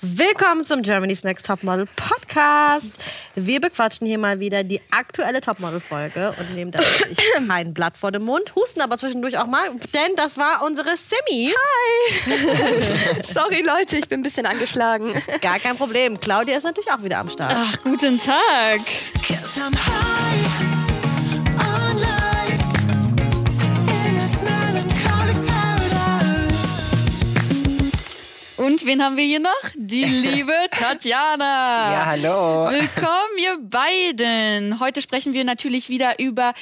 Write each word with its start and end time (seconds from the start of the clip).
Willkommen 0.00 0.64
zum 0.64 0.82
Germany's 0.82 1.24
Next 1.24 1.44
Topmodel 1.44 1.88
Podcast. 1.96 2.94
Wir 3.34 3.60
bequatschen 3.60 4.06
hier 4.06 4.18
mal 4.18 4.38
wieder 4.38 4.62
die 4.62 4.80
aktuelle 4.92 5.40
Topmodel-Folge 5.40 6.34
und 6.38 6.54
nehmen 6.54 6.70
da 6.70 6.78
natürlich 6.78 7.18
kein 7.48 7.74
Blatt 7.74 7.98
vor 7.98 8.12
den 8.12 8.22
Mund, 8.22 8.54
husten 8.54 8.80
aber 8.80 8.96
zwischendurch 8.96 9.38
auch 9.38 9.48
mal, 9.48 9.70
denn 9.92 10.14
das 10.14 10.38
war 10.38 10.62
unsere 10.64 10.90
Simi. 10.96 11.52
Hi! 11.52 12.32
Sorry 13.24 13.64
Leute, 13.66 13.96
ich 13.96 14.08
bin 14.08 14.20
ein 14.20 14.22
bisschen 14.22 14.46
angeschlagen. 14.46 15.12
Gar 15.40 15.58
kein 15.58 15.76
Problem. 15.76 16.20
Claudia 16.20 16.56
ist 16.56 16.62
natürlich 16.62 16.92
auch 16.92 17.02
wieder 17.02 17.18
am 17.18 17.28
Start. 17.28 17.56
Ach, 17.56 17.82
guten 17.82 18.18
Tag. 18.18 18.80
Und 28.68 28.84
wen 28.84 29.02
haben 29.02 29.16
wir 29.16 29.24
hier 29.24 29.40
noch? 29.40 29.50
Die 29.76 30.04
liebe 30.04 30.52
Tatjana. 30.70 31.90
Ja, 31.90 32.04
hallo. 32.04 32.68
Willkommen, 32.68 33.38
ihr 33.38 33.56
beiden. 33.62 34.78
Heute 34.78 35.00
sprechen 35.00 35.32
wir 35.32 35.42
natürlich 35.44 35.88
wieder 35.88 36.18
über 36.18 36.52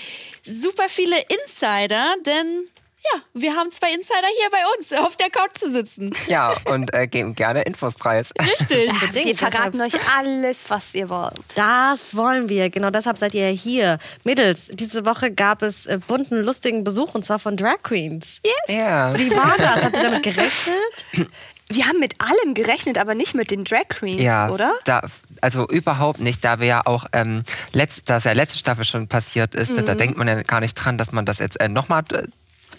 super 0.45 0.85
viele 0.89 1.17
Insider, 1.19 2.15
denn 2.25 2.69
ja, 3.03 3.21
wir 3.35 3.57
haben 3.57 3.73
zwei 3.73 3.93
Insider 3.93 4.29
hier 4.39 4.51
bei 4.53 4.59
uns 4.77 4.93
auf 4.93 5.17
der 5.17 5.31
Couch 5.31 5.55
zu 5.59 5.73
sitzen. 5.73 6.13
Ja, 6.29 6.55
und 6.67 6.95
äh, 6.95 7.09
geben 7.09 7.35
gerne 7.35 7.63
Infos 7.63 7.95
preis. 7.95 8.33
Richtig. 8.41 8.89
Wir 9.13 9.37
verraten 9.37 9.81
euch 9.81 9.95
alles, 10.17 10.71
was 10.71 10.95
ihr 10.95 11.09
wollt. 11.09 11.33
Das 11.57 12.15
wollen 12.15 12.49
wir. 12.49 12.71
Genau 12.71 12.91
deshalb 12.91 13.19
seid 13.19 13.35
ihr 13.35 13.49
hier. 13.49 13.99
Mädels, 14.23 14.71
diese 14.73 15.05
Woche 15.05 15.33
gab 15.33 15.63
es 15.63 15.87
äh, 15.87 15.99
bunten, 16.07 16.45
lustigen 16.45 16.85
Besuch 16.85 17.17
und 17.17 17.25
zwar 17.25 17.41
von 17.41 17.57
Drag 17.57 17.83
Queens. 17.83 18.41
Yes. 18.45 18.77
Ja. 18.77 19.19
Wie 19.19 19.31
war 19.33 19.57
das? 19.59 19.83
Habt 19.83 19.97
ihr 19.97 20.03
damit 20.05 20.23
gerechnet? 20.23 20.77
Wir 21.69 21.87
haben 21.87 21.99
mit 21.99 22.15
allem 22.21 22.55
gerechnet, 22.55 22.97
aber 22.99 23.15
nicht 23.15 23.35
mit 23.35 23.51
den 23.51 23.65
Drag 23.65 23.89
Queens, 23.89 24.23
Ja, 24.23 24.51
oder? 24.51 24.73
Da, 24.85 25.03
also 25.41 25.67
überhaupt 25.69 26.21
nicht, 26.21 26.45
da 26.45 26.61
wir 26.61 26.67
ja 26.69 26.87
auch, 26.87 27.07
ähm, 27.13 27.43
letzt, 27.73 28.09
dass 28.09 28.23
ja 28.25 28.33
letzte 28.33 28.59
Staffel 28.59 28.85
schon 28.85 29.09
passiert 29.09 29.55
ist, 29.55 29.77
da 29.77 29.95
Mhm. 29.95 29.99
denkt 29.99 30.17
man 30.19 30.29
ja 30.29 30.41
gar 30.43 30.61
nicht 30.61 30.75
dran, 30.75 30.97
dass 30.97 31.11
man 31.13 31.25
das 31.27 31.39
jetzt 31.41 31.61
äh, 31.61 31.69
nochmal 31.69 32.05
äh, 32.13 32.23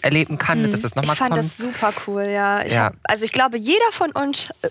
erleben 0.00 0.38
kann, 0.38 0.70
dass 0.70 0.84
es 0.84 0.94
nochmal 0.94 1.08
Mhm. 1.08 1.12
Ich 1.12 1.18
fand 1.18 1.34
kommt. 1.34 1.44
das 1.44 1.56
super 1.58 1.92
cool, 2.06 2.22
ja. 2.22 2.62
Ich 2.64 2.72
Ja. 2.72 2.84
Hab, 2.86 2.94
also 3.04 3.24
ich 3.26 3.32
glaube, 3.32 3.58
jeder 3.58 3.90
von 3.92 4.10
uns, 4.12 4.48
äh, 4.62 4.68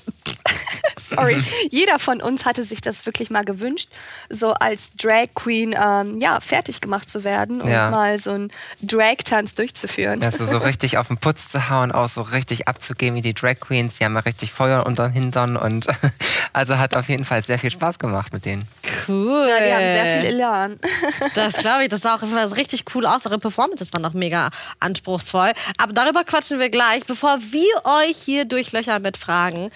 sorry, 1.09 1.41
jeder 1.71 1.99
von 1.99 2.21
uns 2.21 2.45
hatte 2.45 2.63
sich 2.63 2.81
das 2.81 3.05
wirklich 3.05 3.29
mal 3.29 3.43
gewünscht, 3.45 3.89
so 4.29 4.53
als 4.53 4.91
Drag 4.93 5.27
Queen 5.35 5.75
ähm, 5.79 6.19
ja 6.19 6.39
fertig 6.41 6.81
gemacht 6.81 7.09
zu 7.09 7.23
werden 7.23 7.61
und 7.61 7.69
Ja. 7.69 7.89
mal 7.89 8.17
so 8.19 8.31
einen 8.31 8.51
Drag-Tanz 8.81 9.55
durchzuführen. 9.55 10.23
Also 10.23 10.45
so 10.45 10.57
richtig 10.57 10.97
auf 10.97 11.07
den 11.07 11.17
Putz 11.17 11.49
zu 11.49 11.69
hauen, 11.69 11.91
auch 11.91 12.09
so 12.09 12.21
richtig 12.21 12.67
abzugehen 12.67 13.15
wie 13.15 13.21
die 13.21 13.33
Drag 13.33 13.59
Queens. 13.59 13.97
Die 13.97 14.05
haben 14.05 14.13
ja 14.15 14.21
richtig 14.21 14.51
Feuer 14.51 14.85
unter 14.85 15.09
den 15.09 15.13
Hintern 15.13 15.57
und 15.57 15.87
also 16.53 16.77
hat 16.77 16.95
auf 16.95 17.09
jeden 17.09 17.25
Fall 17.25 17.41
sehr 17.43 17.59
viel 17.59 17.71
Spaß 17.71 17.99
gemacht 17.99 18.33
mit 18.33 18.45
denen. 18.45 18.67
Cool. 19.07 19.47
Ja, 19.49 19.57
die 19.65 19.73
haben 19.73 19.91
sehr 19.91 20.19
viel 20.19 20.29
Elan. 20.31 20.79
Das 21.33 21.55
glaube 21.57 21.83
ich, 21.83 21.89
das 21.89 22.01
sah 22.01 22.15
auch 22.15 22.19
das 22.21 22.55
richtig 22.55 22.85
cool 22.95 23.05
aus. 23.05 23.25
Eure 23.25 23.39
Performances 23.39 23.93
waren 23.93 24.03
auch 24.05 24.13
mega 24.13 24.49
anspruchsvoll. 24.79 25.51
Aber 25.77 25.93
darüber 25.93 26.23
quatschen 26.23 26.59
wir 26.59 26.69
gleich. 26.69 27.05
Bevor 27.05 27.37
wir 27.39 27.85
euch 27.85 28.17
hier 28.17 28.45
durchlöchern 28.45 29.01
mit 29.01 29.17
Fragen, 29.17 29.69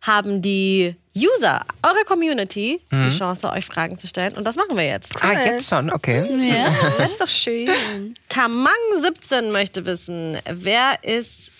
haben 0.00 0.42
die 0.42 0.94
User, 1.16 1.64
eure 1.82 2.04
Community, 2.06 2.80
die 2.92 3.16
Chance, 3.16 3.50
euch 3.50 3.66
Fragen 3.66 3.98
zu 3.98 4.06
stellen. 4.06 4.34
Und 4.34 4.44
das 4.44 4.56
machen 4.56 4.76
wir 4.76 4.84
jetzt. 4.84 5.22
Ah, 5.22 5.32
jetzt 5.32 5.68
schon, 5.68 5.90
okay. 5.90 6.22
Ja. 6.48 6.72
Das 6.98 7.12
ist 7.12 7.20
doch 7.20 7.28
schön. 7.28 8.14
Tamang17 8.30 9.50
möchte 9.50 9.84
wissen, 9.84 10.38
wer 10.46 11.02
ist 11.02 11.50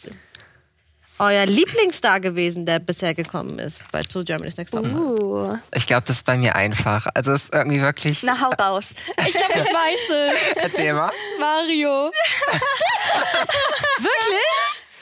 euer 1.18 1.46
Lieblingsstar 1.46 2.20
gewesen, 2.20 2.64
der 2.64 2.78
bisher 2.78 3.14
gekommen 3.14 3.58
ist 3.58 3.80
bei 3.90 4.02
zu 4.02 4.24
Germany's 4.24 4.56
Next 4.56 4.72
Top? 4.72 4.86
Uh. 4.86 5.56
Ich 5.74 5.86
glaube, 5.86 6.04
das 6.06 6.18
ist 6.18 6.26
bei 6.26 6.38
mir 6.38 6.54
einfach. 6.54 7.06
Also 7.14 7.32
es 7.32 7.42
ist 7.44 7.54
irgendwie 7.54 7.80
wirklich. 7.80 8.22
Na, 8.22 8.40
hau 8.40 8.50
raus. 8.50 8.94
Ich 9.26 9.34
glaube, 9.34 9.54
ich 9.54 9.66
weiß 9.66 10.10
es. 10.10 10.56
Erzähl 10.62 10.92
mal. 10.92 11.10
Mario. 11.40 12.10
Wirklich? 13.98 14.57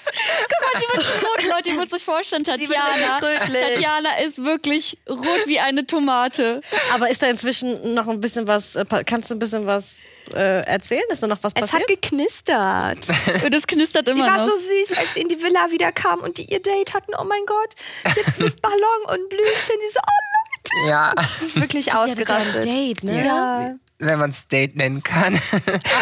Guck 0.07 0.75
mal, 0.75 0.81
sie 0.81 0.87
wird 0.93 1.03
schon 1.07 1.29
rot, 1.29 1.45
Leute. 1.57 1.71
Ihr 1.71 1.77
müsst 1.77 1.93
euch 1.95 2.05
vorstellen, 2.05 2.45
Tatjana. 2.45 3.19
Tatjana 3.21 4.19
ist 4.25 4.43
wirklich 4.43 4.99
rot 5.09 5.47
wie 5.47 5.59
eine 5.61 5.87
Tomate. 5.87 6.61
Aber 6.95 7.11
ist 7.11 7.23
da 7.23 7.27
inzwischen 7.29 7.95
noch 7.95 8.09
ein 8.09 8.21
bisschen 8.21 8.47
was, 8.47 8.77
äh, 8.77 8.85
kannst 9.05 9.31
du 9.31 9.35
ein 9.35 9.39
bisschen 9.39 9.67
was 9.67 9.97
äh, 10.35 10.63
erzählen? 10.65 11.03
Ist 11.11 11.23
da 11.23 11.27
noch 11.27 11.39
was 11.43 11.53
Es 11.55 11.63
passiert? 11.63 11.83
hat 11.83 11.89
geknistert. 11.89 13.09
Und 13.45 13.55
es 13.55 13.67
knistert 13.67 14.07
Die 14.07 14.13
immer 14.13 14.27
war 14.27 14.39
noch. 14.39 14.47
so 14.47 14.57
süß, 14.57 14.97
als 14.99 15.15
sie 15.15 15.21
in 15.21 15.29
die 15.29 15.41
Villa 15.43 15.71
wieder 15.71 15.93
kam 15.93 16.21
und 16.21 16.39
die 16.39 16.45
ihr 16.53 16.61
Date 16.63 16.95
hatten. 16.95 17.13
Oh 17.19 17.25
mein 17.25 17.45
Gott. 17.47 17.75
Mit, 18.17 18.39
mit 18.39 18.63
Ballon 18.63 18.79
und 19.09 19.29
Blümchen. 19.29 19.77
Die 19.77 19.93
so, 19.93 20.01
oh 20.01 20.83
Leute. 20.83 20.91
Ja, 20.91 21.15
Die 21.41 21.45
ist 21.47 21.61
wirklich 21.61 21.95
ausgerastet. 21.95 22.65
Date, 22.65 23.05
ne? 23.05 23.25
Ja. 23.25 23.75
wenn 23.99 24.19
man 24.19 24.31
es 24.31 24.47
Date 24.49 24.75
nennen 24.77 25.03
kann. 25.03 25.41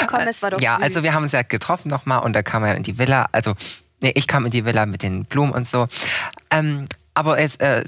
Ach 0.00 0.06
komm, 0.06 0.20
es 0.20 0.40
war 0.42 0.50
doch 0.50 0.60
Ja, 0.60 0.76
süß. 0.76 0.82
also 0.84 1.02
wir 1.04 1.12
haben 1.12 1.24
uns 1.24 1.32
ja 1.32 1.42
getroffen 1.42 1.88
nochmal 1.90 2.22
und 2.22 2.32
da 2.32 2.42
kam 2.42 2.64
er 2.64 2.74
in 2.74 2.82
die 2.82 2.96
Villa. 2.98 3.28
Also, 3.32 3.54
nee, 4.00 4.12
ich 4.14 4.26
kam 4.26 4.44
in 4.44 4.50
die 4.50 4.64
Villa 4.64 4.86
mit 4.86 5.02
den 5.02 5.24
Blumen 5.24 5.52
und 5.52 5.68
so. 5.68 5.86
Ähm, 6.50 6.86
aber 7.14 7.38
es, 7.38 7.56
äh, 7.56 7.84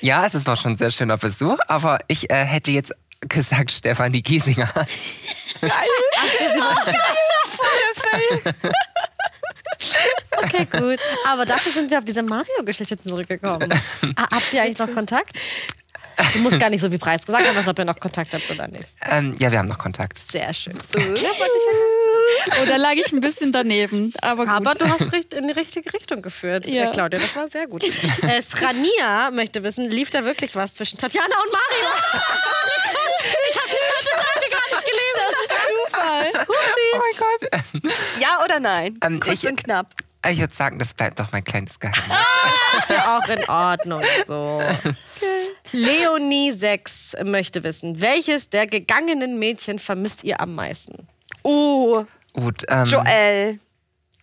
ja, 0.00 0.26
es 0.26 0.46
war 0.46 0.56
schon 0.56 0.72
ein 0.72 0.78
sehr 0.78 0.90
schöner 0.90 1.16
Besuch, 1.16 1.58
aber 1.68 1.98
ich 2.08 2.30
äh, 2.30 2.44
hätte 2.44 2.70
jetzt 2.70 2.92
gesagt 3.20 3.70
Stefanie 3.72 4.22
Giesinger. 4.22 4.72
Okay, 10.38 10.66
gut. 10.66 11.00
Aber 11.26 11.44
dafür 11.44 11.72
sind 11.72 11.90
wir 11.90 11.98
auf 11.98 12.04
diese 12.04 12.22
Mario-Geschichte 12.22 12.98
zurückgekommen. 13.02 13.72
Habt 14.16 14.52
ihr 14.52 14.62
eigentlich 14.62 14.78
noch 14.78 14.92
Kontakt? 14.92 15.38
Du 16.32 16.38
musst 16.40 16.58
gar 16.58 16.70
nicht 16.70 16.80
so 16.80 16.90
wie 16.90 16.98
Preis 16.98 17.26
gesagt 17.26 17.46
haben, 17.46 17.68
ob 17.68 17.78
ihr 17.78 17.84
noch 17.84 18.00
Kontakt 18.00 18.32
habt 18.32 18.50
oder 18.50 18.68
nicht. 18.68 18.86
Ähm, 19.02 19.34
ja, 19.38 19.50
wir 19.52 19.58
haben 19.58 19.66
noch 19.68 19.78
Kontakt. 19.78 20.18
Sehr 20.18 20.52
schön. 20.54 20.76
Oh, 20.96 22.64
da 22.66 22.76
lag 22.76 22.92
ich 22.94 23.12
ein 23.12 23.20
bisschen 23.20 23.52
daneben. 23.52 24.12
Aber 24.22 24.44
gut. 24.46 24.54
Aber 24.54 24.74
du 24.74 24.88
hast 24.88 25.12
in 25.34 25.46
die 25.48 25.52
richtige 25.52 25.92
Richtung 25.92 26.22
geführt, 26.22 26.66
Ja. 26.66 26.88
äh, 26.88 26.92
Claudia. 26.92 27.18
Das 27.20 27.34
war 27.36 27.48
sehr 27.48 27.66
gut. 27.66 27.84
Äh, 28.22 28.40
Srania 28.42 29.30
möchte 29.30 29.62
wissen, 29.62 29.90
lief 29.90 30.10
da 30.10 30.24
wirklich 30.24 30.54
was 30.56 30.74
zwischen 30.74 30.98
Tatjana 30.98 31.26
und 31.44 31.52
Mario? 31.52 31.88
ich 33.50 33.56
habe 33.56 33.68
die 33.68 33.82
zweite 33.86 34.12
Frage 34.16 34.46
gar 34.50 34.78
nicht 34.78 34.88
gelesen. 34.90 35.20
Das 35.22 35.40
ist 35.42 35.52
Zufall. 35.68 36.46
Oh 36.94 36.98
mein 36.98 37.16
Gott. 37.18 38.22
Ja 38.22 38.44
oder 38.44 38.58
nein? 38.60 38.94
Ähm, 39.04 39.20
Kurz 39.20 39.44
ich- 39.44 39.50
und 39.50 39.62
knapp. 39.62 39.92
Ich 40.30 40.40
würde 40.40 40.54
sagen, 40.54 40.78
das 40.78 40.92
bleibt 40.94 41.18
doch 41.20 41.30
mein 41.32 41.44
kleines 41.44 41.78
Geheimnis. 41.78 42.16
ist 42.78 42.90
ja 42.90 43.18
auch 43.18 43.28
in 43.28 43.44
Ordnung. 43.48 44.02
So. 44.26 44.62
Leonie 45.72 46.52
6 46.52 47.16
möchte 47.24 47.62
wissen, 47.64 48.00
welches 48.00 48.48
der 48.50 48.66
gegangenen 48.66 49.38
Mädchen 49.38 49.78
vermisst 49.78 50.24
ihr 50.24 50.40
am 50.40 50.54
meisten? 50.54 51.06
Uh, 51.44 52.04
Gut, 52.32 52.62
ähm, 52.68 52.84
Joel. 52.84 53.60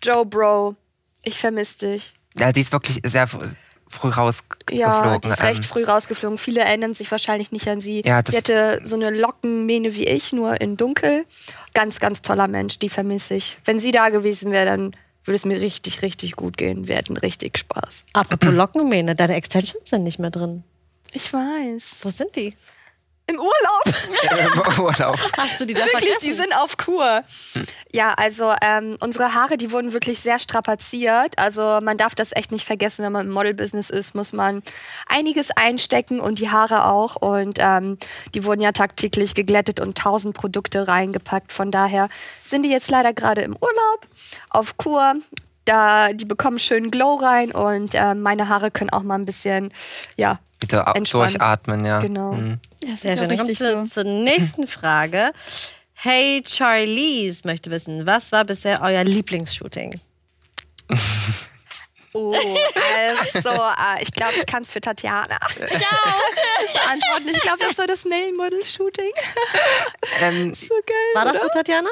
Joe 0.01 0.25
Bro. 0.25 0.75
Ich 1.23 1.37
vermisse 1.39 1.87
dich. 1.93 2.13
ja, 2.37 2.51
die 2.51 2.61
ist 2.61 2.71
wirklich 2.71 2.99
sehr 3.05 3.27
fr- 3.27 3.53
früh 3.87 4.09
rausgeflogen. 4.09 4.77
Ja, 4.79 5.17
die 5.19 5.29
ist 5.29 5.41
recht 5.43 5.59
ähm, 5.59 5.63
früh 5.63 5.83
rausgeflogen. 5.85 6.37
Viele 6.37 6.61
erinnern 6.61 6.93
sich 6.93 7.09
wahrscheinlich 7.11 7.51
nicht 7.51 7.67
an 7.69 7.79
sie. 7.79 8.01
Ja, 8.05 8.21
das- 8.21 8.33
sie 8.33 8.37
hatte 8.39 8.81
so 8.83 8.95
eine 8.95 9.09
Lockenmähne 9.09 9.95
wie 9.95 10.05
ich, 10.05 10.33
nur 10.33 10.59
in 10.59 10.75
dunkel. 10.77 11.25
Ganz, 11.73 11.99
ganz 11.99 12.21
toller 12.21 12.47
Mensch, 12.47 12.79
die 12.79 12.89
vermisse 12.89 13.35
ich. 13.35 13.57
Wenn 13.65 13.79
sie 13.79 13.91
da 13.91 14.09
gewesen 14.09 14.51
wäre, 14.51 14.65
dann 14.65 14.95
würde 15.23 15.35
es 15.35 15.45
mir 15.45 15.59
richtig, 15.61 16.01
richtig 16.01 16.35
gut 16.35 16.57
gehen. 16.57 16.87
Wir 16.87 16.95
hätten 16.95 17.17
richtig 17.17 17.57
Spaß. 17.57 18.05
Apropos 18.13 18.53
Lockenmähne, 18.53 19.15
deine 19.15 19.35
Extensions 19.35 19.89
sind 19.89 20.03
nicht 20.03 20.19
mehr 20.19 20.31
drin. 20.31 20.63
Ich 21.11 21.31
weiß. 21.31 21.99
Wo 22.01 22.09
sind 22.09 22.35
die? 22.35 22.55
Im 23.33 23.39
Urlaub. 23.39 24.75
im 24.77 24.83
Urlaub. 24.83 25.19
Hast 25.37 25.59
du 25.59 25.65
die 25.65 25.73
da 25.73 25.79
Wirklich, 25.81 26.01
vergessen? 26.09 26.19
die 26.25 26.33
sind 26.33 26.55
auf 26.55 26.77
Kur. 26.77 27.23
Ja, 27.93 28.13
also 28.13 28.53
ähm, 28.61 28.97
unsere 28.99 29.33
Haare, 29.33 29.57
die 29.57 29.71
wurden 29.71 29.93
wirklich 29.93 30.19
sehr 30.19 30.37
strapaziert. 30.39 31.37
Also 31.37 31.79
man 31.81 31.97
darf 31.97 32.13
das 32.13 32.31
echt 32.35 32.51
nicht 32.51 32.65
vergessen, 32.65 33.03
wenn 33.03 33.11
man 33.11 33.27
im 33.27 33.33
Model-Business 33.33 33.89
ist, 33.89 34.13
muss 34.13 34.33
man 34.33 34.61
einiges 35.07 35.49
einstecken 35.51 36.19
und 36.19 36.37
die 36.39 36.49
Haare 36.49 36.85
auch. 36.85 37.15
Und 37.15 37.57
ähm, 37.59 37.97
die 38.35 38.45
wurden 38.45 38.61
ja 38.61 38.71
tagtäglich 38.71 39.33
geglättet 39.33 39.79
und 39.79 39.97
tausend 39.97 40.35
Produkte 40.35 40.87
reingepackt. 40.87 41.51
Von 41.51 41.71
daher 41.71 42.09
sind 42.43 42.63
die 42.63 42.71
jetzt 42.71 42.91
leider 42.91 43.13
gerade 43.13 43.41
im 43.41 43.53
Urlaub, 43.53 44.07
auf 44.49 44.77
Kur. 44.77 45.15
Da, 45.65 46.11
die 46.11 46.25
bekommen 46.25 46.59
schön 46.59 46.91
Glow 46.91 47.15
rein 47.15 47.51
und 47.51 47.91
ähm, 47.93 48.21
meine 48.21 48.49
Haare 48.49 48.69
können 48.69 48.89
auch 48.89 49.03
mal 49.03 49.15
ein 49.15 49.23
bisschen, 49.23 49.71
ja, 50.17 50.39
Bitte 50.63 50.83
Entspannen. 50.95 51.33
durchatmen, 51.33 51.85
ja. 51.85 51.99
genau. 51.99 52.31
Mhm. 52.33 52.59
Sehr 52.95 53.13
ist 53.13 53.19
schön. 53.19 53.29
Dann 53.29 53.37
kommt 53.37 53.57
so. 53.57 53.85
zur 53.85 54.03
nächsten 54.05 54.65
Frage. 54.65 55.31
Hey 55.93 56.41
Charlize 56.47 57.41
möchte 57.45 57.69
wissen, 57.69 58.05
was 58.05 58.31
war 58.31 58.45
bisher 58.45 58.81
euer 58.81 59.03
Lieblingsshooting? 59.03 59.99
Oh, 62.15 62.31
also, 62.31 63.49
äh, 63.49 64.03
ich 64.03 64.11
glaube, 64.11 64.33
ich 64.37 64.45
kann 64.45 64.61
es 64.61 64.69
für 64.69 64.79
Tatjana 64.79 65.25
beantworten. 65.57 67.29
Ich 67.31 67.41
glaube, 67.41 67.57
das 67.67 67.75
war 67.75 67.87
das 67.87 68.05
Mail-Model-Shooting. 68.05 69.11
Ähm, 70.21 70.53
So 70.53 70.75
geil. 70.85 70.95
War 71.15 71.25
das 71.25 71.41
so, 71.41 71.47
Tatjana? 71.51 71.89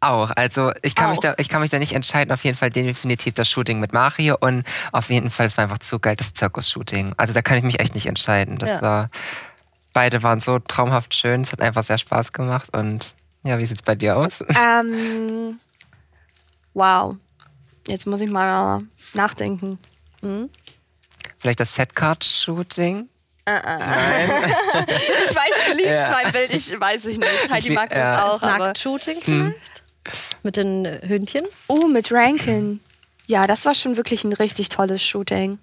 Auch. 0.00 0.30
Also 0.34 0.72
ich 0.82 0.94
kann, 0.94 1.10
mich 1.10 1.18
Auch. 1.18 1.22
da, 1.22 1.34
ich 1.38 1.48
kann 1.48 1.60
mich 1.60 1.70
da 1.70 1.78
nicht 1.78 1.92
entscheiden. 1.92 2.32
Auf 2.32 2.44
jeden 2.44 2.56
Fall 2.56 2.70
definitiv 2.70 3.34
das 3.34 3.48
Shooting 3.48 3.80
mit 3.80 3.92
Mario 3.92 4.36
und 4.40 4.64
auf 4.92 5.10
jeden 5.10 5.30
Fall, 5.30 5.46
es 5.46 5.56
war 5.56 5.64
einfach 5.64 5.78
zu 5.78 5.98
geil, 5.98 6.16
das 6.16 6.32
Zirkus-Shooting. 6.34 7.14
Also 7.16 7.32
da 7.32 7.42
kann 7.42 7.58
ich 7.58 7.64
mich 7.64 7.80
echt 7.80 7.94
nicht 7.94 8.06
entscheiden. 8.06 8.58
Das 8.58 8.70
Ja. 8.76 8.82
war, 8.82 9.10
beide 9.92 10.22
waren 10.22 10.40
so 10.40 10.58
traumhaft 10.58 11.14
schön. 11.14 11.42
Es 11.42 11.52
hat 11.52 11.60
einfach 11.60 11.84
sehr 11.84 11.98
Spaß 11.98 12.32
gemacht 12.32 12.68
und 12.74 13.14
ja, 13.42 13.58
wie 13.58 13.66
sieht's 13.66 13.82
bei 13.82 13.94
dir 13.94 14.16
aus? 14.16 14.42
Ähm, 14.48 15.58
wow. 16.74 17.16
Jetzt 17.86 18.06
muss 18.06 18.20
ich 18.20 18.30
mal 18.30 18.82
nachdenken. 19.14 19.78
Vielleicht 21.38 21.60
das 21.60 21.74
Setcard-Shooting? 21.74 23.08
Ich 23.50 25.34
weiß, 25.34 25.50
du 25.66 25.72
liebst 25.72 25.86
Ja. 25.90 26.10
mein 26.10 26.30
Bild, 26.32 26.50
ich 26.52 26.78
weiß 26.80 27.04
ich 27.06 27.18
nicht. 27.18 27.50
Heidi 27.50 27.68
Ich- 27.70 27.74
mag 27.74 27.88
das 27.90 27.98
ja. 27.98 28.22
auch. 28.24 28.42
Aber 28.42 28.66
Nacktshooting 28.66 29.16
vielleicht? 29.20 29.79
Mit 30.42 30.56
den 30.56 30.86
Hündchen? 31.06 31.44
oh, 31.68 31.86
mit 31.86 32.10
Rankin. 32.12 32.80
Ja, 33.26 33.46
das 33.46 33.64
war 33.64 33.74
schon 33.74 33.96
wirklich 33.96 34.24
ein 34.24 34.32
richtig 34.32 34.68
tolles 34.70 35.02
Shooting. 35.02 35.58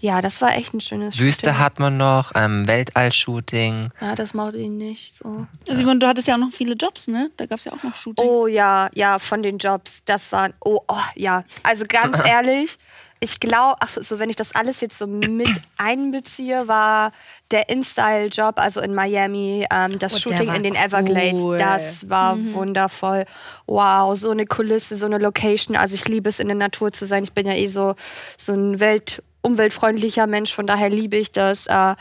Ja, 0.00 0.20
das 0.20 0.42
war 0.42 0.54
echt 0.54 0.74
ein 0.74 0.80
schönes 0.82 1.18
Wüste 1.18 1.48
Shooting. 1.48 1.58
hat 1.58 1.78
man 1.78 1.96
noch, 1.96 2.32
ähm, 2.34 2.66
Weltall-Shooting. 2.66 3.88
Ja, 4.02 4.14
das 4.14 4.34
macht 4.34 4.54
ihn 4.54 4.76
nicht 4.76 5.14
so. 5.14 5.46
Simon, 5.66 5.98
du 5.98 6.06
hattest 6.06 6.28
ja 6.28 6.34
auch 6.34 6.38
noch 6.38 6.50
viele 6.52 6.74
Jobs, 6.74 7.08
ne? 7.08 7.30
Da 7.38 7.46
gab 7.46 7.58
es 7.58 7.64
ja 7.64 7.72
auch 7.72 7.82
noch 7.82 7.96
Shootings. 7.96 8.28
Oh 8.28 8.46
ja, 8.46 8.90
ja, 8.92 9.18
von 9.18 9.42
den 9.42 9.56
Jobs, 9.56 10.02
das 10.04 10.30
waren, 10.30 10.52
oh, 10.62 10.80
oh 10.88 10.96
ja. 11.14 11.42
Also 11.62 11.86
ganz 11.88 12.18
ehrlich, 12.28 12.76
ich 13.24 13.40
glaube, 13.40 13.76
ach 13.80 13.88
so, 13.88 14.18
wenn 14.18 14.28
ich 14.28 14.36
das 14.36 14.54
alles 14.54 14.82
jetzt 14.82 14.98
so 14.98 15.06
mit 15.06 15.48
einbeziehe, 15.78 16.68
war 16.68 17.10
der 17.50 17.70
InStyle-Job, 17.70 18.60
also 18.60 18.82
in 18.82 18.94
Miami, 18.94 19.66
ähm, 19.72 19.98
das 19.98 20.14
Oh, 20.14 20.18
Shooting 20.18 20.54
in 20.54 20.62
den 20.62 20.74
Everglades, 20.74 21.32
cool. 21.40 21.56
das 21.56 22.10
war 22.10 22.36
wundervoll. 22.52 23.24
Wow, 23.66 24.14
so 24.16 24.30
eine 24.30 24.44
Kulisse, 24.44 24.94
so 24.96 25.06
eine 25.06 25.16
Location. 25.16 25.74
Also 25.74 25.94
ich 25.94 26.06
liebe 26.06 26.28
es, 26.28 26.38
in 26.38 26.48
der 26.48 26.56
Natur 26.56 26.92
zu 26.92 27.06
sein. 27.06 27.24
Ich 27.24 27.32
bin 27.32 27.46
ja 27.46 27.54
eh 27.54 27.66
so, 27.66 27.94
so 28.36 28.52
ein 28.52 28.78
Welt, 28.78 29.22
umweltfreundlicher 29.40 30.26
Mensch, 30.26 30.52
von 30.54 30.66
daher 30.66 30.90
liebe 30.90 31.16
ich 31.16 31.32
das. 31.32 31.66
Äh, 31.66 31.94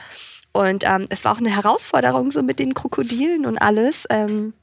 und 0.51 0.83
ähm, 0.85 1.07
es 1.09 1.23
war 1.23 1.31
auch 1.31 1.39
eine 1.39 1.55
Herausforderung, 1.55 2.31
so 2.31 2.43
mit 2.43 2.59
den 2.59 2.73
Krokodilen 2.73 3.45
und 3.45 3.57
alles. 3.57 4.05
Ähm, 4.09 4.53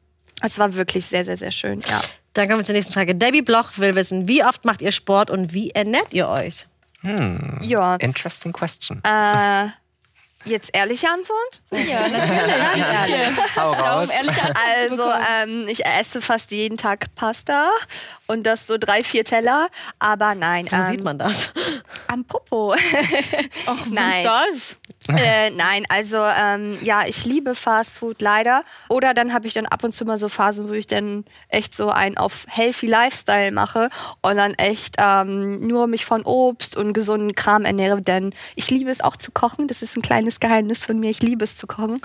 es 0.43 0.59
war 0.59 0.75
wirklich 0.75 1.07
sehr, 1.07 1.25
sehr, 1.25 1.39
sehr 1.39 1.53
schön. 1.53 1.81
Ja. 1.81 2.01
Dann 2.35 2.49
kommen 2.49 2.61
wir 2.61 2.65
zur 2.65 2.75
nächsten 2.75 2.93
Frage. 2.93 3.15
Debbie 3.15 3.43
Bloch 3.43 3.77
will 3.77 3.95
wissen, 3.95 4.29
wie 4.29 4.45
oft 4.45 4.65
macht 4.65 4.83
ihr 4.83 4.93
Sport 4.93 5.31
und 5.31 5.53
wie 5.53 5.71
ernährt 5.71 6.13
ihr 6.13 6.29
euch? 6.29 6.67
Ja. 7.63 7.97
Interesting 7.97 8.53
question. 8.53 9.03
Äh, 9.05 9.69
jetzt 10.45 10.71
ehrliche 10.75 11.09
Antwort? 11.09 11.63
Ja, 11.71 12.07
natürlich. 12.09 13.57
Hau 13.57 13.73
raus. 13.73 14.05
Um 14.05 14.11
ehrliche 14.11 14.43
Antwort 14.43 14.89
zu 14.91 15.03
Also, 15.03 15.13
ähm, 15.43 15.69
ich 15.69 15.85
esse 15.85 16.21
fast 16.21 16.51
jeden 16.51 16.77
Tag 16.77 17.15
Pasta 17.15 17.71
und 18.31 18.45
das 18.45 18.69
so 18.69 18.79
drei, 18.79 19.03
vier 19.03 19.25
Teller. 19.25 19.69
Aber 19.99 20.37
nein, 20.37 20.67
Wo 20.71 20.77
ähm, 20.77 20.85
sieht 20.85 21.03
man 21.03 21.19
das? 21.19 21.53
am 22.07 22.25
Popo. 22.25 22.75
Ach, 23.67 23.87
nein. 23.87 24.25
das? 24.25 24.79
äh, 25.09 25.51
nein, 25.51 25.85
also 25.89 26.19
ähm, 26.19 26.79
ja, 26.83 27.07
ich 27.07 27.25
liebe 27.25 27.55
Fast 27.55 27.99
Food 27.99 28.21
leider. 28.21 28.63
Oder 28.89 29.15
dann 29.15 29.33
habe 29.33 29.47
ich 29.47 29.55
dann 29.55 29.67
ab 29.67 29.83
und 29.83 29.93
zu 29.93 30.05
mal 30.05 30.19
so 30.19 30.29
Phasen, 30.29 30.69
wo 30.69 30.73
ich 30.73 30.87
dann 30.87 31.25
echt 31.49 31.75
so 31.75 31.91
ein 31.91 32.17
auf 32.17 32.47
healthy 32.49 32.87
Lifestyle 32.87 33.51
mache 33.51 33.89
und 34.23 34.37
dann 34.37 34.55
echt 34.55 34.97
ähm, 34.99 35.67
nur 35.67 35.87
mich 35.87 36.05
von 36.05 36.23
Obst 36.23 36.77
und 36.77 36.93
gesunden 36.93 37.35
Kram 37.35 37.65
ernähre. 37.65 38.01
Denn 38.01 38.35
ich 38.55 38.71
liebe 38.71 38.91
es 38.91 39.01
auch 39.01 39.17
zu 39.17 39.33
kochen. 39.33 39.67
Das 39.67 39.83
ist 39.83 39.97
ein 39.97 40.03
kleines 40.03 40.39
Geheimnis 40.39 40.85
von 40.85 41.01
mir. 41.01 41.11
Ich 41.11 41.23
liebe 41.23 41.45
es 41.45 41.57
zu 41.57 41.67
kochen. 41.67 42.01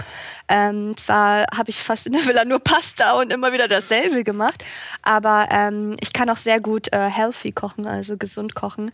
Ähm, 0.47 0.97
zwar 0.97 1.45
habe 1.55 1.69
ich 1.69 1.77
fast 1.77 2.07
in 2.07 2.13
der 2.13 2.25
Villa 2.25 2.45
nur 2.45 2.59
Pasta 2.59 3.13
und 3.13 3.31
immer 3.31 3.53
wieder 3.53 3.67
dasselbe 3.67 4.23
gemacht, 4.23 4.63
aber 5.01 5.47
ähm, 5.51 5.95
ich 5.99 6.13
kann 6.15 6.29
auch 6.29 6.37
sehr 6.37 6.59
gut 6.59 6.91
äh, 6.93 7.09
healthy 7.09 7.51
kochen, 7.51 7.85
also 7.85 8.17
gesund 8.17 8.55
kochen. 8.55 8.91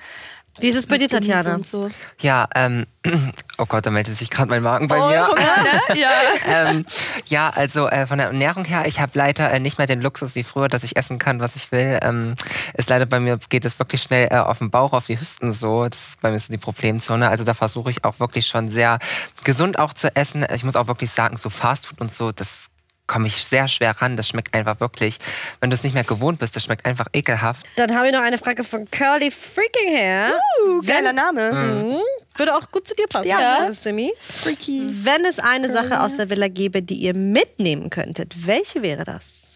Wie 0.59 0.67
ist 0.67 0.75
es 0.75 0.85
bei 0.85 0.97
dir, 0.97 1.07
Tatjana? 1.07 1.59
So. 1.63 1.89
Ja, 2.19 2.49
ähm, 2.55 2.85
oh 3.57 3.65
Gott, 3.65 3.85
da 3.85 3.89
meldet 3.89 4.17
sich 4.17 4.29
gerade 4.29 4.49
mein 4.49 4.61
Magen 4.61 4.89
bei 4.89 4.97
mir. 4.97 5.27
Hunger, 5.27 5.35
ne? 5.35 5.95
Ja. 5.97 6.09
ähm, 6.45 6.85
ja, 7.27 7.49
also 7.49 7.87
äh, 7.87 8.05
von 8.05 8.17
der 8.17 8.27
Ernährung 8.27 8.65
her, 8.65 8.85
ich 8.85 8.99
habe 8.99 9.11
leider 9.15 9.49
äh, 9.49 9.59
nicht 9.59 9.77
mehr 9.77 9.87
den 9.87 10.01
Luxus 10.01 10.35
wie 10.35 10.43
früher, 10.43 10.67
dass 10.67 10.83
ich 10.83 10.97
essen 10.97 11.19
kann, 11.19 11.39
was 11.39 11.55
ich 11.55 11.71
will. 11.71 11.99
Ähm, 12.01 12.35
ist 12.73 12.89
leider 12.89 13.05
bei 13.05 13.21
mir, 13.21 13.39
geht 13.49 13.63
es 13.63 13.79
wirklich 13.79 14.01
schnell 14.01 14.27
äh, 14.29 14.37
auf 14.37 14.57
den 14.57 14.71
Bauch, 14.71 14.91
auf 14.91 15.05
die 15.05 15.19
Hüften 15.19 15.53
so. 15.53 15.87
Das 15.87 16.09
ist 16.09 16.21
bei 16.21 16.31
mir 16.31 16.39
so 16.39 16.51
die 16.51 16.57
Problemzone. 16.57 17.29
Also 17.29 17.45
da 17.45 17.53
versuche 17.53 17.89
ich 17.89 18.03
auch 18.03 18.19
wirklich 18.19 18.47
schon 18.47 18.69
sehr 18.69 18.99
gesund 19.45 19.79
auch 19.79 19.93
zu 19.93 20.13
essen. 20.15 20.45
Ich 20.53 20.65
muss 20.65 20.75
auch 20.75 20.87
wirklich 20.87 21.11
sagen, 21.11 21.37
so 21.37 21.49
Fastfood 21.49 22.01
und 22.01 22.11
so, 22.11 22.33
das 22.33 22.69
komme 23.07 23.27
ich 23.27 23.35
sehr 23.45 23.67
schwer 23.67 23.91
ran. 24.01 24.15
Das 24.17 24.27
schmeckt 24.29 24.53
einfach 24.53 24.79
wirklich, 24.79 25.17
wenn 25.59 25.69
du 25.69 25.73
es 25.73 25.83
nicht 25.83 25.93
mehr 25.93 26.03
gewohnt 26.03 26.39
bist, 26.39 26.55
das 26.55 26.63
schmeckt 26.63 26.85
einfach 26.85 27.07
ekelhaft. 27.13 27.65
Dann 27.75 27.93
haben 27.95 28.05
wir 28.05 28.11
noch 28.11 28.21
eine 28.21 28.37
Frage 28.37 28.63
von 28.63 28.89
Curly 28.89 29.31
Freaking 29.31 29.95
Hair. 29.95 30.33
Uh, 30.67 30.81
geiler 30.81 31.13
Name. 31.13 31.51
Mhm. 31.51 31.99
Würde 32.37 32.55
auch 32.55 32.71
gut 32.71 32.87
zu 32.87 32.95
dir 32.95 33.07
passen, 33.07 33.27
Ja. 33.27 33.65
ja. 33.65 33.73
Simi. 33.73 34.11
Freaky. 34.19 34.83
Wenn 35.03 35.25
es 35.25 35.39
eine 35.39 35.69
Sache 35.71 35.99
aus 36.01 36.15
der 36.15 36.29
Villa 36.29 36.47
gäbe, 36.47 36.81
die 36.81 36.95
ihr 36.95 37.13
mitnehmen 37.13 37.89
könntet, 37.89 38.47
welche 38.47 38.81
wäre 38.81 39.03
das? 39.03 39.47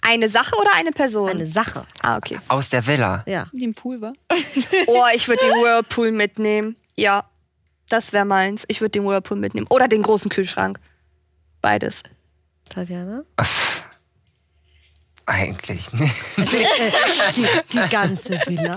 Eine 0.00 0.28
Sache 0.28 0.54
oder 0.56 0.70
eine 0.74 0.92
Person? 0.92 1.28
Eine 1.28 1.46
Sache. 1.46 1.84
Ah, 2.02 2.16
okay. 2.16 2.38
Aus 2.48 2.68
der 2.70 2.86
Villa. 2.86 3.24
Ja. 3.26 3.46
Die 3.52 3.64
im 3.64 3.74
Pool 3.74 4.00
war. 4.00 4.12
Oh, 4.86 5.04
ich 5.14 5.28
würde 5.28 5.42
den 5.44 5.52
Whirlpool 5.54 6.12
mitnehmen. 6.12 6.76
Ja, 6.96 7.24
das 7.88 8.12
wäre 8.12 8.24
meins. 8.24 8.64
Ich 8.68 8.80
würde 8.80 8.92
den 8.92 9.04
Whirlpool 9.04 9.36
mitnehmen. 9.36 9.66
Oder 9.68 9.88
den 9.88 10.02
großen 10.02 10.30
Kühlschrank. 10.30 10.78
Beides. 11.60 12.04
Tatjana? 12.68 13.22
Eigentlich. 15.26 15.90
Nee. 16.38 16.66
Die, 17.36 17.46
die 17.72 17.88
ganze 17.90 18.40
Villa. 18.46 18.76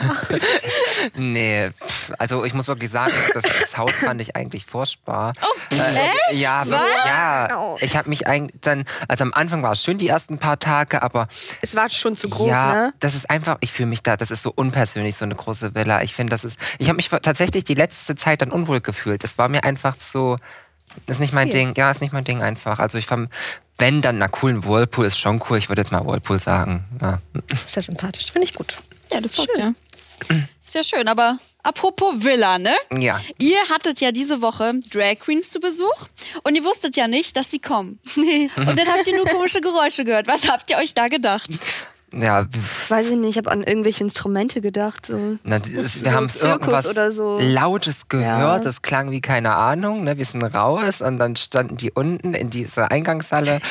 Nee, 1.16 1.70
also 2.18 2.44
ich 2.44 2.54
muss 2.54 2.68
wirklich 2.68 2.92
sagen, 2.92 3.14
das, 3.34 3.44
das 3.44 3.78
Haus 3.78 3.92
fand 3.92 4.20
ich 4.20 4.36
eigentlich 4.36 4.66
furchtbar. 4.66 5.34
Oh, 5.42 5.76
äh, 5.76 6.36
Ja, 6.36 6.66
wirklich, 6.68 7.06
ja. 7.06 7.76
Ich 7.80 7.96
habe 7.96 8.10
mich 8.10 8.28
eigentlich 8.28 8.60
dann, 8.62 8.84
also 9.08 9.24
am 9.24 9.34
Anfang 9.34 9.64
war 9.64 9.72
es 9.72 9.84
schön 9.84 9.98
die 9.98 10.08
ersten 10.10 10.40
paar 10.40 10.60
Tage, 10.60 11.02
aber 11.02 11.28
Es 11.62 11.76
war 11.76 11.90
schon 11.90 12.18
zu 12.18 12.28
groß, 12.28 12.48
ja, 12.48 12.74
ne? 12.74 12.94
das 13.00 13.16
ist 13.16 13.30
einfach, 13.30 13.58
ich 13.62 13.72
fühle 13.72 13.88
mich 13.88 14.04
da, 14.04 14.18
das 14.18 14.32
ist 14.32 14.44
so 14.44 14.52
unpersönlich, 14.54 15.16
so 15.16 15.24
eine 15.26 15.36
große 15.36 15.74
Villa. 15.76 16.02
Ich 16.02 16.14
finde, 16.14 16.32
das 16.32 16.44
ist, 16.44 16.58
ich 16.80 16.90
habe 16.90 16.98
mich 16.98 17.10
tatsächlich 17.10 17.64
die 17.64 17.76
letzte 17.76 18.16
Zeit 18.16 18.42
dann 18.42 18.52
unwohl 18.52 18.82
gefühlt. 18.82 19.24
Es 19.24 19.38
war 19.38 19.48
mir 19.48 19.64
einfach 19.64 19.96
so, 20.00 20.38
das 21.06 21.18
ist 21.18 21.22
nicht 21.22 21.34
mein 21.34 21.50
Ding, 21.50 21.74
ja, 21.78 21.92
ist 21.92 22.02
nicht 22.02 22.14
mein 22.14 22.24
Ding 22.24 22.42
einfach. 22.42 22.80
Also 22.80 22.98
ich 22.98 23.06
fand, 23.06 23.30
wenn 23.78 24.02
dann, 24.02 24.18
na 24.18 24.30
cool, 24.42 24.52
ein 24.52 24.66
Whirlpool 24.66 25.06
ist 25.06 25.18
schon 25.18 25.42
cool, 25.50 25.58
ich 25.58 25.70
würde 25.70 25.82
jetzt 25.82 25.92
mal 25.92 26.06
Whirlpool 26.06 26.40
sagen. 26.40 26.86
Ja. 27.02 27.20
Sehr 27.68 27.84
sympathisch. 27.84 28.32
Finde 28.32 28.48
ich 28.48 28.54
gut. 28.54 28.78
Ja, 29.12 29.22
das 29.22 29.32
passt 29.32 29.50
ja. 29.58 29.74
Sehr 30.66 30.84
schön, 30.84 31.08
aber 31.08 31.38
apropos 31.64 32.24
Villa, 32.24 32.58
ne? 32.58 32.74
ja. 32.98 33.20
Ihr 33.40 33.60
hattet 33.70 34.00
ja 34.00 34.12
diese 34.12 34.42
Woche 34.42 34.80
Drag 34.90 35.20
Queens 35.20 35.50
zu 35.50 35.60
Besuch 35.60 36.08
und 36.44 36.56
ihr 36.56 36.64
wusstet 36.64 36.96
ja 36.96 37.08
nicht, 37.08 37.36
dass 37.36 37.52
sie 37.52 37.60
kommen. 37.60 38.00
Nee. 38.16 38.50
Und 38.56 38.78
dann 38.80 38.88
habt 38.88 39.08
ihr 39.08 39.16
nur 39.16 39.26
komische 39.26 39.62
Geräusche 39.62 40.06
gehört. 40.06 40.28
Was 40.28 40.48
habt 40.48 40.70
ihr 40.70 40.78
euch 40.78 40.94
da 40.94 41.08
gedacht? 41.08 41.50
Ja, 42.14 42.46
Weiß 42.90 43.08
ich 43.08 43.16
nicht, 43.16 43.30
ich 43.32 43.38
habe 43.38 43.50
an 43.52 43.64
irgendwelche 43.64 44.04
Instrumente 44.04 44.60
gedacht. 44.60 45.06
So. 45.06 45.38
Na, 45.44 45.60
das, 45.60 45.72
wir 45.72 45.86
So 45.86 46.12
haben 46.12 46.28
irgendwas 46.42 46.86
oder 46.88 47.12
so. 47.12 47.38
Lautes 47.40 48.10
gehört, 48.10 48.26
Ja. 48.28 48.60
das 48.60 48.82
klang 48.82 49.12
wie 49.12 49.22
keine 49.22 49.54
Ahnung. 49.56 50.04
Ne? 50.04 50.18
Wir 50.18 50.26
sind 50.26 50.44
raus 50.44 51.02
und 51.02 51.20
dann 51.20 51.36
standen 51.38 51.78
die 51.78 51.92
unten 51.92 52.34
in 52.34 52.50
dieser 52.50 52.92
Eingangshalle. 52.92 53.62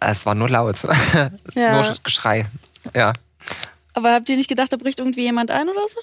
Es 0.00 0.26
war 0.26 0.34
nur 0.34 0.48
laut. 0.48 0.82
Ja. 1.54 1.82
nur 1.82 1.94
Geschrei. 2.02 2.46
Ja. 2.94 3.12
Aber 3.92 4.12
habt 4.12 4.28
ihr 4.28 4.36
nicht 4.36 4.48
gedacht, 4.48 4.72
da 4.72 4.76
bricht 4.76 4.98
irgendwie 4.98 5.22
jemand 5.22 5.52
ein 5.52 5.68
oder 5.68 5.86
so? 5.88 6.00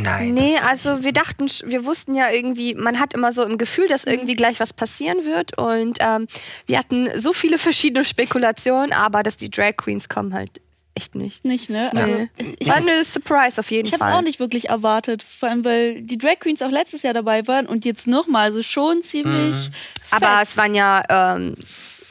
Nein. 0.00 0.34
Nee, 0.34 0.58
also 0.68 1.02
wir 1.02 1.12
dachten, 1.12 1.46
wir 1.64 1.84
wussten 1.86 2.14
ja 2.14 2.30
irgendwie, 2.30 2.74
man 2.74 3.00
hat 3.00 3.14
immer 3.14 3.32
so 3.32 3.42
im 3.44 3.58
Gefühl, 3.58 3.88
dass 3.88 4.04
irgendwie 4.04 4.34
gleich 4.36 4.60
was 4.60 4.72
passieren 4.72 5.24
wird. 5.24 5.58
Und 5.58 5.98
ähm, 6.00 6.28
wir 6.66 6.78
hatten 6.78 7.08
so 7.18 7.32
viele 7.32 7.58
verschiedene 7.58 8.04
Spekulationen, 8.04 8.92
aber 8.92 9.22
dass 9.24 9.36
die 9.36 9.50
Drag 9.50 9.76
Queens 9.76 10.08
kommen 10.08 10.34
halt 10.34 10.60
echt 10.94 11.14
nicht. 11.14 11.44
Nicht, 11.44 11.70
ne? 11.70 11.90
Also, 11.94 12.28
Nee. 12.38 12.56
War 12.66 12.76
eine 12.76 13.04
Surprise 13.04 13.60
auf 13.60 13.70
jeden 13.70 13.86
ich 13.86 13.92
hab's 13.92 14.04
Fall. 14.04 14.14
auch 14.14 14.22
nicht 14.22 14.40
wirklich 14.40 14.68
erwartet. 14.68 15.22
Vor 15.22 15.48
allem, 15.48 15.64
weil 15.64 16.02
die 16.02 16.18
Drag 16.18 16.38
Queens 16.40 16.62
auch 16.62 16.70
letztes 16.70 17.02
Jahr 17.02 17.14
dabei 17.14 17.46
waren 17.46 17.66
und 17.66 17.84
jetzt 17.84 18.06
nochmal. 18.06 18.44
Also 18.44 18.62
schon 18.62 19.02
ziemlich. 19.02 19.70
Aber 20.10 20.26
fett. 20.26 20.42
es 20.42 20.56
waren 20.56 20.74
ja 20.74 21.02
ähm, 21.08 21.56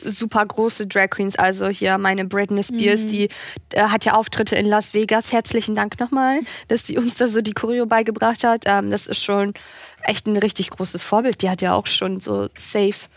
super 0.04 0.46
große 0.46 0.88
Drag 0.88 1.10
Queens. 1.10 1.36
Also 1.38 1.68
hier 1.68 1.98
meine 1.98 2.26
Britney 2.26 2.64
Spears, 2.64 3.06
die 3.06 3.30
äh, 3.74 3.82
hat 3.84 4.06
ja 4.06 4.14
Auftritte 4.14 4.56
in 4.56 4.66
Las 4.66 4.94
Vegas. 4.94 5.32
Herzlichen 5.32 5.76
Dank 5.76 6.00
nochmal, 6.00 6.40
dass 6.68 6.84
die 6.84 6.98
uns 6.98 7.16
da 7.16 7.28
so 7.28 7.42
die 7.42 7.54
Choreo 7.54 7.86
beigebracht 7.86 8.44
hat. 8.44 8.64
Ähm, 8.66 8.90
das 8.90 9.08
ist 9.08 9.24
schon 9.24 9.54
echt 10.04 10.28
ein 10.28 10.38
richtig 10.38 10.70
großes 10.70 11.04
Vorbild. 11.04 11.42
Die 11.42 11.50
hat 11.50 11.62
ja 11.62 11.74
auch 11.74 11.86
schon 11.86 12.20
so 12.20 12.48
safe 12.56 13.08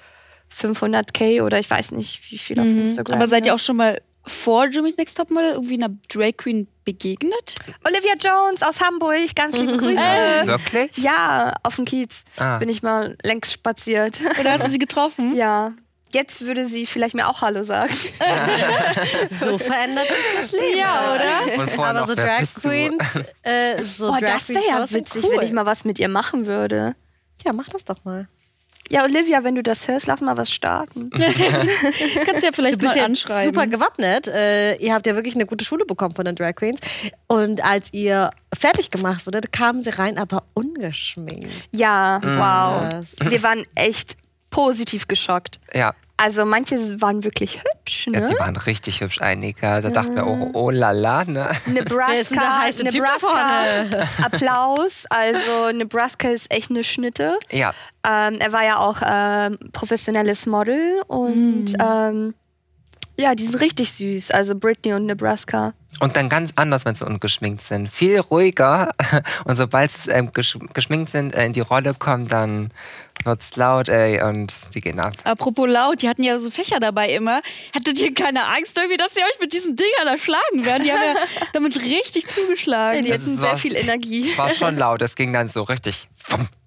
500k 0.54 1.42
oder 1.42 1.58
ich 1.58 1.70
weiß 1.70 1.92
nicht 1.92 2.30
wie 2.30 2.38
viel 2.38 2.60
auf 2.60 2.66
Instagram. 2.66 3.16
Aber 3.16 3.28
seid 3.28 3.46
ihr 3.46 3.52
ne? 3.52 3.54
auch 3.56 3.60
schon 3.60 3.76
mal 3.76 4.00
vor 4.24 4.66
Jimmy's 4.66 4.96
Next 4.96 5.16
Top 5.16 5.30
mal 5.30 5.52
irgendwie 5.52 5.74
einer 5.82 5.94
Drag 6.08 6.36
Queen 6.36 6.68
begegnet? 6.84 7.54
Olivia 7.84 8.12
Jones 8.20 8.62
aus 8.62 8.80
Hamburg, 8.80 9.34
ganz 9.34 9.56
liebe 9.58 9.76
Grüße. 9.78 9.96
Wirklich? 10.46 10.96
Ja, 10.98 11.52
auf 11.62 11.76
dem 11.76 11.84
Kiez 11.84 12.22
Ah. 12.38 12.58
bin 12.58 12.68
ich 12.68 12.82
mal 12.82 13.16
längs 13.24 13.52
spaziert. 13.52 14.20
Oder 14.40 14.52
hast 14.52 14.64
du 14.66 14.70
sie 14.70 14.78
getroffen? 14.78 15.34
ja. 15.36 15.72
jetzt 16.10 16.42
würde 16.42 16.66
sie 16.68 16.86
vielleicht 16.86 17.14
mir 17.14 17.26
auch 17.28 17.40
Hallo 17.42 17.62
sagen. 17.64 17.94
So 19.40 19.58
verändert 19.58 20.06
sich 20.06 20.16
das 20.40 20.52
Leben. 20.52 20.78
Ja, 20.78 21.14
oder? 21.14 21.84
Aber 21.84 22.06
so 22.06 22.14
Drag? 22.14 22.40
Queens, 22.60 23.02
äh, 23.42 23.82
so 23.84 24.08
Boah, 24.08 24.20
Drag 24.20 24.28
das 24.28 24.48
wäre 24.50 24.64
ja 24.66 24.90
witzig, 24.90 25.24
cool. 25.24 25.32
wenn 25.38 25.46
ich 25.46 25.52
mal 25.52 25.66
was 25.66 25.84
mit 25.84 25.98
ihr 25.98 26.08
machen 26.08 26.46
würde. 26.46 26.94
Ja, 27.44 27.52
mach 27.52 27.68
das 27.70 27.84
doch 27.84 28.04
mal. 28.04 28.28
Ja, 28.90 29.04
Olivia, 29.04 29.42
wenn 29.44 29.54
du 29.54 29.62
das 29.62 29.88
hörst, 29.88 30.06
lass 30.06 30.20
mal 30.20 30.36
was 30.36 30.50
starten. 30.50 31.08
Kannst 32.26 32.42
ja 32.42 32.50
vielleicht 32.52 32.76
Du 32.76 32.80
bist 32.80 32.94
mal 32.94 32.98
ja 32.98 33.04
anschreiben. 33.04 33.54
super 33.54 33.66
gewappnet. 33.66 34.26
Äh, 34.28 34.76
ihr 34.76 34.92
habt 34.92 35.06
ja 35.06 35.14
wirklich 35.14 35.34
eine 35.34 35.46
gute 35.46 35.64
Schule 35.64 35.86
bekommen 35.86 36.14
von 36.14 36.24
den 36.24 36.34
Drag 36.34 36.54
Queens. 36.54 36.80
Und 37.26 37.64
als 37.64 37.92
ihr 37.92 38.30
fertig 38.52 38.90
gemacht 38.90 39.24
wurdet, 39.26 39.52
kamen 39.52 39.82
sie 39.82 39.90
rein, 39.90 40.18
aber 40.18 40.44
ungeschminkt. 40.54 41.48
Ja, 41.70 42.20
wow. 42.22 43.02
Was? 43.20 43.30
Wir 43.30 43.42
waren 43.42 43.64
echt 43.74 44.16
positiv 44.50 45.08
geschockt. 45.08 45.58
Ja, 45.72 45.94
Also 46.22 46.44
manche 46.44 47.00
waren 47.00 47.24
wirklich 47.24 47.58
hübsch, 47.58 48.06
ja, 48.06 48.20
ne? 48.20 48.28
die 48.28 48.38
waren 48.38 48.54
richtig 48.54 49.00
hübsch, 49.00 49.20
einige. 49.20 49.80
Da 49.80 49.90
dachten 49.90 50.14
wir, 50.14 50.24
oh, 50.24 50.50
oh 50.52 50.70
la 50.70 50.92
la, 50.92 51.24
ne? 51.24 51.50
Nebraska, 51.66 52.62
Nebraska, 52.80 53.86
Applaus. 54.22 55.04
Also 55.10 55.72
Nebraska 55.74 56.28
ist 56.28 56.48
echt 56.52 56.70
eine 56.70 56.84
Schnitte. 56.84 57.40
Ja, 57.50 57.74
Ähm, 58.08 58.36
er 58.38 58.52
war 58.52 58.64
ja 58.64 58.78
auch 58.78 58.98
ähm, 59.04 59.58
professionelles 59.72 60.46
Model 60.46 61.02
und 61.08 61.74
ähm, 61.80 62.34
ja, 63.18 63.34
die 63.34 63.44
sind 63.44 63.60
richtig 63.60 63.92
süß. 63.92 64.30
Also 64.30 64.54
Britney 64.54 64.94
und 64.94 65.06
Nebraska. 65.06 65.74
Und 66.00 66.16
dann 66.16 66.28
ganz 66.28 66.52
anders, 66.56 66.84
wenn 66.84 66.94
sie 66.94 67.04
ungeschminkt 67.04 67.62
sind. 67.62 67.88
Viel 67.88 68.18
ruhiger. 68.18 68.92
Und 69.44 69.56
sobald 69.56 69.90
sie 69.90 70.10
ähm, 70.10 70.32
gesch 70.32 70.58
geschminkt 70.72 71.10
sind, 71.10 71.34
äh, 71.34 71.44
in 71.44 71.52
die 71.52 71.60
Rolle 71.60 71.92
kommen, 71.94 72.28
dann 72.28 72.72
wird's 73.24 73.56
laut, 73.56 73.88
ey, 73.88 74.22
und 74.22 74.52
die 74.74 74.80
gehen 74.80 75.00
ab. 75.00 75.12
Apropos 75.24 75.68
laut, 75.68 76.02
die 76.02 76.08
hatten 76.08 76.22
ja 76.22 76.38
so 76.38 76.50
Fächer 76.50 76.80
dabei 76.80 77.10
immer. 77.10 77.40
Hattet 77.74 78.00
ihr 78.00 78.14
keine 78.14 78.46
Angst 78.46 78.76
irgendwie, 78.76 78.96
dass 78.96 79.14
sie 79.14 79.20
euch 79.20 79.40
mit 79.40 79.52
diesen 79.52 79.76
Dingern 79.76 80.08
erschlagen 80.08 80.64
werden? 80.64 80.84
Die 80.84 80.92
haben 80.92 81.02
ja 81.02 81.14
damit 81.52 81.80
richtig 81.82 82.28
zugeschlagen. 82.28 83.04
Die 83.04 83.12
hatten 83.12 83.36
sehr 83.38 83.56
viel 83.56 83.76
Energie. 83.76 84.36
War 84.36 84.50
schon 84.50 84.76
laut, 84.76 85.02
es 85.02 85.14
ging 85.16 85.32
dann 85.32 85.48
so 85.48 85.62
richtig. 85.62 86.08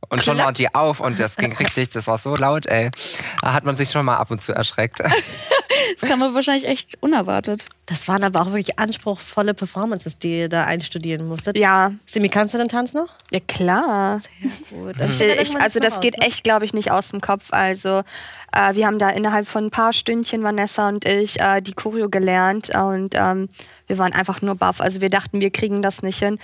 Und 0.10 0.24
schon 0.24 0.38
waren 0.38 0.54
die 0.54 0.74
auf 0.74 1.00
und 1.00 1.20
das 1.20 1.36
ging 1.36 1.52
richtig, 1.54 1.90
das 1.90 2.08
war 2.08 2.18
so 2.18 2.36
laut, 2.36 2.68
ey. 2.68 2.92
Da 3.42 3.54
hat 3.54 3.64
man 3.64 3.76
sich 3.76 3.90
schon 3.90 4.06
mal 4.06 4.18
ab 4.18 4.32
und 4.32 4.42
zu 4.42 4.54
erschreckt. 4.54 5.00
Das 6.06 6.12
kam 6.12 6.24
aber 6.24 6.36
wahrscheinlich 6.36 6.68
echt 6.68 6.98
unerwartet. 7.02 7.66
Das 7.88 8.08
waren 8.08 8.24
aber 8.24 8.42
auch 8.42 8.48
wirklich 8.48 8.80
anspruchsvolle 8.80 9.54
Performances, 9.54 10.18
die 10.18 10.40
ihr 10.40 10.50
da 10.50 10.66
einstudieren 10.66 11.28
musstet. 11.28 11.58
Ja, 11.58 11.94
Simi, 12.06 12.30
kannst 12.30 12.54
du 12.54 12.58
den 12.58 12.68
Tanz 12.68 12.94
noch? 12.94 13.10
ja 13.32 13.40
klar. 13.48 14.22
Gut. 14.70 14.96
Ich, 15.02 15.22
ich, 15.22 15.60
also 15.60 15.80
das 15.80 16.00
geht 16.00 16.22
echt, 16.24 16.44
glaube 16.44 16.66
ich, 16.66 16.74
nicht 16.74 16.92
aus 16.92 17.10
dem 17.10 17.22
Kopf. 17.22 17.48
Also 17.52 18.04
äh, 18.52 18.76
wir 18.76 18.86
haben 18.88 19.00
da 19.00 19.10
innerhalb 19.10 19.48
von 19.48 19.66
ein 19.66 19.72
paar 19.72 19.94
Stündchen, 19.94 20.44
Vanessa 20.44 20.88
und 20.88 21.06
ich, 21.06 21.40
äh, 21.42 21.62
die 21.62 21.74
Choreo 21.74 22.10
gelernt 22.10 22.70
und 22.70 23.14
ähm, 23.16 23.50
wir 23.88 23.98
waren 23.98 24.14
einfach 24.14 24.42
nur 24.42 24.56
baff. 24.56 24.82
Also 24.82 25.02
wir 25.02 25.10
dachten, 25.10 25.42
wir 25.42 25.52
kriegen 25.52 25.82
das 25.82 26.02
nicht 26.02 26.20
hin. 26.20 26.40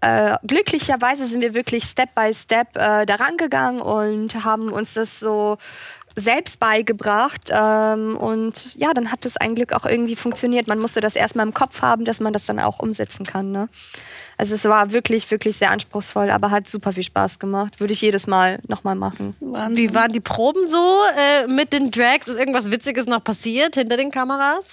Äh, 0.00 0.36
glücklicherweise 0.46 1.26
sind 1.26 1.40
wir 1.40 1.54
wirklich 1.54 1.84
Step 1.84 2.14
by 2.14 2.32
Step 2.34 2.76
äh, 2.76 3.06
daran 3.06 3.36
gegangen 3.36 3.80
und 3.80 4.44
haben 4.44 4.70
uns 4.70 4.94
das 4.94 5.18
so 5.18 5.56
selbst 6.16 6.60
beigebracht 6.60 7.50
ähm, 7.50 8.16
und 8.16 8.74
ja, 8.76 8.94
dann 8.94 9.10
hat 9.10 9.24
das 9.24 9.36
ein 9.36 9.54
Glück 9.54 9.72
auch 9.72 9.84
irgendwie 9.84 10.16
funktioniert. 10.16 10.68
Man 10.68 10.78
musste 10.78 11.00
das 11.00 11.16
erstmal 11.16 11.46
im 11.46 11.54
Kopf 11.54 11.82
haben, 11.82 12.04
dass 12.04 12.20
man 12.20 12.32
das 12.32 12.46
dann 12.46 12.60
auch 12.60 12.78
umsetzen 12.78 13.26
kann. 13.26 13.50
Ne? 13.50 13.68
Also 14.36 14.54
es 14.54 14.64
war 14.64 14.92
wirklich, 14.92 15.30
wirklich 15.30 15.56
sehr 15.56 15.70
anspruchsvoll, 15.70 16.30
aber 16.30 16.50
hat 16.50 16.68
super 16.68 16.92
viel 16.92 17.02
Spaß 17.02 17.38
gemacht. 17.38 17.80
Würde 17.80 17.92
ich 17.92 18.00
jedes 18.00 18.26
Mal 18.26 18.58
nochmal 18.66 18.94
machen. 18.94 19.34
Wahnsinn. 19.40 19.76
Wie 19.76 19.94
waren 19.94 20.12
die 20.12 20.20
Proben 20.20 20.66
so 20.66 21.00
äh, 21.16 21.46
mit 21.46 21.72
den 21.72 21.90
Drags? 21.90 22.28
Ist 22.28 22.38
irgendwas 22.38 22.70
Witziges 22.70 23.06
noch 23.06 23.22
passiert 23.22 23.74
hinter 23.74 23.96
den 23.96 24.10
Kameras? 24.10 24.64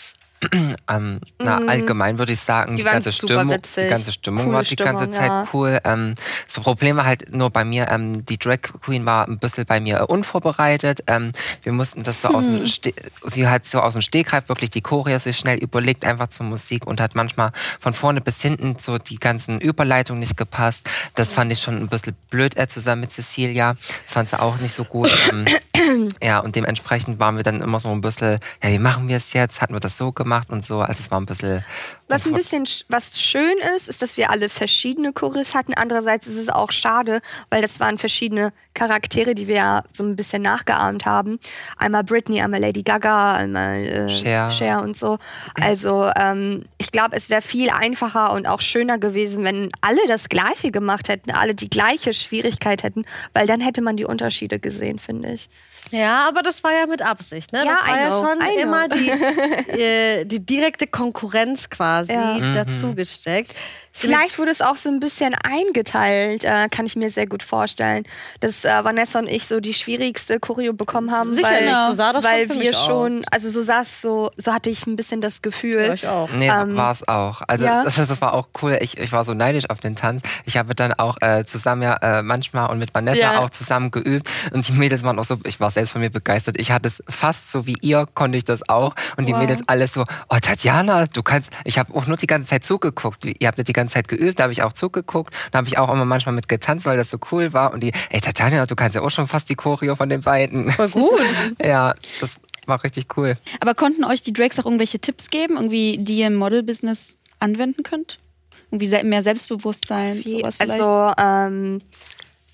Ähm, 0.89 1.21
na, 1.39 1.59
allgemein 1.67 2.17
würde 2.17 2.33
ich 2.33 2.39
sagen, 2.39 2.75
die, 2.75 2.83
waren 2.83 2.93
ganze 2.93 3.13
Stimmung, 3.13 3.49
witzig. 3.49 3.83
die 3.83 3.89
ganze 3.89 4.11
Stimmung 4.11 4.45
Coole 4.45 4.57
war 4.57 4.63
die 4.63 4.75
ganze 4.75 5.03
Stimmung, 5.05 5.19
Zeit 5.19 5.29
ja. 5.29 5.47
cool. 5.53 5.79
Ähm, 5.85 6.15
das 6.45 6.61
Problem 6.63 6.97
war 6.97 7.05
halt 7.05 7.33
nur 7.33 7.49
bei 7.49 7.63
mir, 7.63 7.87
ähm, 7.89 8.25
die 8.25 8.37
Drag 8.37 8.59
Queen 8.81 9.05
war 9.05 9.27
ein 9.27 9.37
bisschen 9.39 9.65
bei 9.65 9.79
mir 9.79 10.09
unvorbereitet. 10.09 11.03
Ähm, 11.07 11.31
wir 11.63 11.71
mussten 11.71 12.03
das 12.03 12.21
so 12.21 12.29
aus 12.29 12.47
Hm. 12.47 12.57
dem 12.57 12.67
Ste 12.67 12.93
sie 13.23 13.47
hat 13.47 13.65
so 13.65 13.79
aus 13.79 13.93
dem 13.93 14.01
Stegreif 14.01 14.49
wirklich 14.49 14.69
die 14.71 14.81
Choreo 14.81 15.19
sich 15.19 15.37
schnell 15.37 15.59
überlegt, 15.59 16.03
einfach 16.05 16.27
zur 16.29 16.45
Musik 16.47 16.85
und 16.87 16.99
hat 16.99 17.15
manchmal 17.15 17.51
von 17.79 17.93
vorne 17.93 18.19
bis 18.19 18.41
hinten 18.41 18.75
so 18.79 18.97
die 18.97 19.17
ganzen 19.17 19.61
Überleitungen 19.61 20.19
nicht 20.19 20.35
gepasst. 20.35 20.89
Das 21.15 21.31
fand 21.31 21.51
ich 21.53 21.61
schon 21.61 21.77
ein 21.77 21.87
bisschen 21.87 22.15
blöd 22.29 22.57
äh, 22.57 22.67
zusammen 22.67 23.01
mit 23.01 23.11
Cecilia. 23.11 23.75
Das 24.05 24.13
fand 24.13 24.27
sie 24.29 24.39
auch 24.41 24.57
nicht 24.57 24.73
so 24.73 24.83
gut. 24.83 25.09
Ja, 26.21 26.39
und 26.39 26.55
dementsprechend 26.55 27.19
waren 27.19 27.35
wir 27.37 27.43
dann 27.43 27.61
immer 27.61 27.79
so 27.79 27.89
ein 27.89 28.01
bisschen, 28.01 28.39
ja, 28.63 28.69
wie 28.69 28.79
machen 28.79 29.07
wir 29.07 29.17
es 29.17 29.33
jetzt? 29.33 29.61
Hatten 29.61 29.73
wir 29.73 29.79
das 29.79 29.97
so 29.97 30.11
gemacht 30.11 30.49
und 30.49 30.65
so? 30.65 30.79
Also 30.81 30.99
es 31.01 31.11
war 31.11 31.19
ein 31.19 31.25
bisschen. 31.25 31.63
Was 32.07 32.25
ein 32.25 32.33
bisschen 32.33 32.65
sch- 32.65 32.83
was 32.89 33.19
schön 33.21 33.55
ist, 33.75 33.87
ist, 33.87 34.01
dass 34.01 34.17
wir 34.17 34.29
alle 34.29 34.49
verschiedene 34.49 35.13
Choreos 35.13 35.55
hatten. 35.55 35.73
Andererseits 35.73 36.27
ist 36.27 36.37
es 36.37 36.49
auch 36.49 36.71
schade, 36.71 37.21
weil 37.49 37.61
das 37.61 37.79
waren 37.79 37.97
verschiedene 37.97 38.51
Charaktere, 38.73 39.35
die 39.35 39.47
wir 39.47 39.55
ja 39.55 39.83
so 39.93 40.03
ein 40.03 40.15
bisschen 40.15 40.41
nachgeahmt 40.41 41.05
haben. 41.05 41.39
Einmal 41.77 42.03
Britney, 42.03 42.41
einmal 42.41 42.61
Lady 42.61 42.83
Gaga, 42.83 43.35
einmal 43.35 43.79
äh, 43.85 44.09
Cher. 44.09 44.49
Cher 44.49 44.81
und 44.81 44.97
so. 44.97 45.17
Also 45.55 46.09
ähm, 46.15 46.63
ich 46.77 46.91
glaube, 46.91 47.15
es 47.15 47.29
wäre 47.29 47.41
viel 47.41 47.69
einfacher 47.69 48.33
und 48.33 48.47
auch 48.47 48.61
schöner 48.61 48.97
gewesen, 48.97 49.43
wenn 49.43 49.69
alle 49.81 50.01
das 50.07 50.29
Gleiche 50.29 50.71
gemacht 50.71 51.09
hätten, 51.09 51.31
alle 51.31 51.55
die 51.55 51.69
gleiche 51.69 52.13
Schwierigkeit 52.13 52.83
hätten, 52.83 53.05
weil 53.33 53.47
dann 53.47 53.59
hätte 53.59 53.81
man 53.81 53.97
die 53.97 54.05
Unterschiede 54.05 54.59
gesehen, 54.59 54.99
finde 54.99 55.31
ich. 55.31 55.49
Ja, 55.91 56.27
aber 56.27 56.41
das 56.41 56.63
war 56.63 56.71
ja 56.73 56.85
mit 56.87 57.01
Absicht, 57.01 57.51
ne? 57.53 57.63
Ja, 57.65 57.73
das 57.73 57.87
war 57.87 57.95
I 57.95 57.99
ja 58.03 58.09
know, 58.09 58.19
schon 58.25 58.59
immer 58.61 58.87
die, 58.87 59.09
äh, 59.79 60.25
die 60.25 60.45
direkte 60.45 60.87
Konkurrenz 60.87 61.69
quasi 61.69 62.13
Ja. 62.13 62.53
dazugesteckt. 62.53 63.53
Vielleicht 63.93 64.39
wurde 64.39 64.51
es 64.51 64.61
auch 64.61 64.77
so 64.77 64.87
ein 64.87 65.01
bisschen 65.01 65.35
eingeteilt, 65.35 66.45
äh, 66.45 66.69
kann 66.69 66.85
ich 66.85 66.95
mir 66.95 67.09
sehr 67.09 67.25
gut 67.27 67.43
vorstellen, 67.43 68.03
dass 68.39 68.63
äh, 68.63 68.83
Vanessa 68.85 69.19
und 69.19 69.27
ich 69.27 69.45
so 69.47 69.59
die 69.59 69.73
schwierigste 69.73 70.39
Choreo 70.39 70.71
bekommen 70.71 71.11
haben, 71.11 71.33
Sicherlich, 71.33 71.67
weil, 71.69 71.87
so 71.87 71.93
sah 71.93 72.13
das 72.13 72.23
weil 72.23 72.47
schon 72.47 72.59
wir 72.61 72.73
schon, 72.73 73.25
also 73.31 73.49
so 73.49 73.61
sah 73.61 73.81
es 73.81 74.01
so, 74.01 74.31
so 74.37 74.53
hatte 74.53 74.69
ich 74.69 74.87
ein 74.87 74.95
bisschen 74.95 75.19
das 75.19 75.41
Gefühl. 75.41 75.87
Ja, 75.87 75.93
ich 75.93 76.07
auch. 76.07 76.29
Nee, 76.31 76.47
Ähm, 76.49 76.77
war 76.77 76.91
es 76.93 77.05
auch. 77.05 77.41
Also 77.49 77.65
ja. 77.65 77.83
das, 77.83 77.95
das 77.95 78.21
war 78.21 78.33
auch 78.33 78.47
cool. 78.61 78.77
Ich, 78.81 78.97
ich 78.97 79.11
war 79.11 79.25
so 79.25 79.33
neidisch 79.33 79.69
auf 79.69 79.81
den 79.81 79.97
Tanz. 79.97 80.21
Ich 80.45 80.55
habe 80.55 80.73
dann 80.73 80.93
auch 80.93 81.17
äh, 81.21 81.43
zusammen 81.43 81.81
ja 81.81 81.95
äh, 81.97 82.23
manchmal 82.23 82.69
und 82.69 82.79
mit 82.79 82.93
Vanessa 82.95 83.19
Ja. 83.21 83.39
auch 83.39 83.49
zusammen 83.49 83.91
geübt. 83.91 84.29
Und 84.53 84.65
die 84.69 84.71
Mädels 84.73 85.03
waren 85.03 85.19
auch 85.19 85.25
so, 85.25 85.37
ich 85.43 85.59
war 85.59 85.69
selbst 85.81 85.93
von 85.93 86.01
mir 86.01 86.09
begeistert. 86.11 86.59
Ich 86.59 86.71
hatte 86.71 86.87
es 86.87 87.03
fast 87.09 87.51
so 87.51 87.65
wie 87.65 87.75
ihr, 87.81 88.05
konnte 88.13 88.37
ich 88.37 88.45
das 88.45 88.67
auch. 88.69 88.95
Und 89.17 89.27
die 89.27 89.33
Wow. 89.33 89.39
Mädels 89.39 89.61
alles 89.67 89.93
so, 89.93 90.03
oh 90.29 90.37
Tatjana, 90.39 91.07
du 91.07 91.23
kannst, 91.23 91.49
ich 91.65 91.79
habe 91.79 91.93
auch 91.95 92.05
nur 92.05 92.17
die 92.17 92.27
ganze 92.27 92.49
Zeit 92.49 92.63
zugeguckt. 92.63 93.25
Ihr 93.25 93.47
habt 93.47 93.57
ja 93.57 93.63
die 93.63 93.73
ganze 93.73 93.95
Zeit 93.95 94.07
geübt, 94.07 94.39
da 94.39 94.43
habe 94.43 94.53
ich 94.53 94.61
auch 94.61 94.73
zugeguckt. 94.73 95.33
Da 95.51 95.57
habe 95.57 95.67
ich 95.67 95.77
auch 95.77 95.91
immer 95.91 96.05
manchmal 96.05 96.35
mit 96.35 96.47
getanzt, 96.47 96.85
weil 96.85 96.97
das 96.97 97.09
so 97.09 97.17
cool 97.31 97.53
war. 97.53 97.73
Und 97.73 97.81
die, 97.81 97.91
ey 98.09 98.21
Tatjana, 98.21 98.65
du 98.65 98.75
kannst 98.75 98.95
ja 98.95 99.01
auch 99.01 99.09
schon 99.09 99.27
fast 99.27 99.49
die 99.49 99.55
Choreo 99.55 99.95
von 99.95 100.09
den 100.09 100.21
beiden. 100.21 100.71
Voll 100.71 100.89
gut. 100.89 101.21
ja, 101.63 101.95
das 102.19 102.37
war 102.67 102.83
richtig 102.83 103.17
cool. 103.17 103.37
Aber 103.59 103.73
konnten 103.73 104.03
euch 104.03 104.21
die 104.21 104.33
Drags 104.33 104.59
auch 104.59 104.65
irgendwelche 104.65 104.99
Tipps 104.99 105.29
geben, 105.29 105.55
irgendwie, 105.55 105.97
die 105.99 106.19
ihr 106.19 106.27
im 106.27 106.35
Model-Business 106.35 107.17
anwenden 107.39 107.83
könnt? 107.83 108.19
Irgendwie 108.69 109.03
mehr 109.03 109.23
Selbstbewusstsein, 109.23 110.23
sowas 110.25 110.57
vielleicht? 110.57 110.81
Also 110.81 111.11
ähm, 111.17 111.81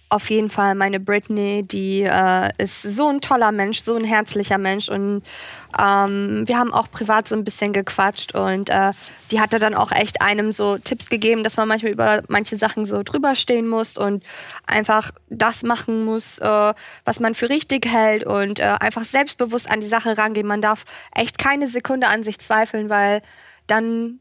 auf 0.09 0.29
jeden 0.29 0.49
Fall 0.49 0.73
meine 0.75 0.99
Britney, 0.99 1.63
die 1.63 2.03
äh, 2.03 2.49
ist 2.57 2.81
so 2.81 3.09
ein 3.09 3.19
toller 3.19 3.51
Mensch, 3.51 3.83
so 3.83 3.95
ein 3.95 4.05
herzlicher 4.05 4.57
Mensch 4.57 4.87
und 4.87 5.21
ähm, 5.77 6.43
wir 6.45 6.57
haben 6.57 6.73
auch 6.73 6.89
privat 6.89 7.27
so 7.27 7.35
ein 7.35 7.43
bisschen 7.43 7.73
gequatscht 7.73 8.33
und 8.33 8.69
äh, 8.69 8.91
die 9.31 9.41
hatte 9.41 9.59
dann 9.59 9.75
auch 9.75 9.91
echt 9.91 10.21
einem 10.21 10.53
so 10.53 10.77
Tipps 10.77 11.09
gegeben, 11.09 11.43
dass 11.43 11.57
man 11.57 11.67
manchmal 11.67 11.91
über 11.91 12.23
manche 12.29 12.55
Sachen 12.55 12.85
so 12.85 13.03
drüber 13.03 13.35
stehen 13.35 13.67
muss 13.67 13.97
und 13.97 14.23
einfach 14.65 15.11
das 15.29 15.63
machen 15.63 16.05
muss, 16.05 16.37
äh, 16.39 16.73
was 17.03 17.19
man 17.19 17.35
für 17.35 17.49
richtig 17.49 17.85
hält 17.85 18.23
und 18.23 18.59
äh, 18.59 18.75
einfach 18.79 19.03
selbstbewusst 19.03 19.69
an 19.69 19.81
die 19.81 19.87
Sache 19.87 20.17
rangehen. 20.17 20.47
Man 20.47 20.61
darf 20.61 20.85
echt 21.13 21.37
keine 21.37 21.67
Sekunde 21.67 22.07
an 22.07 22.23
sich 22.23 22.39
zweifeln, 22.39 22.89
weil 22.89 23.21
dann 23.67 24.19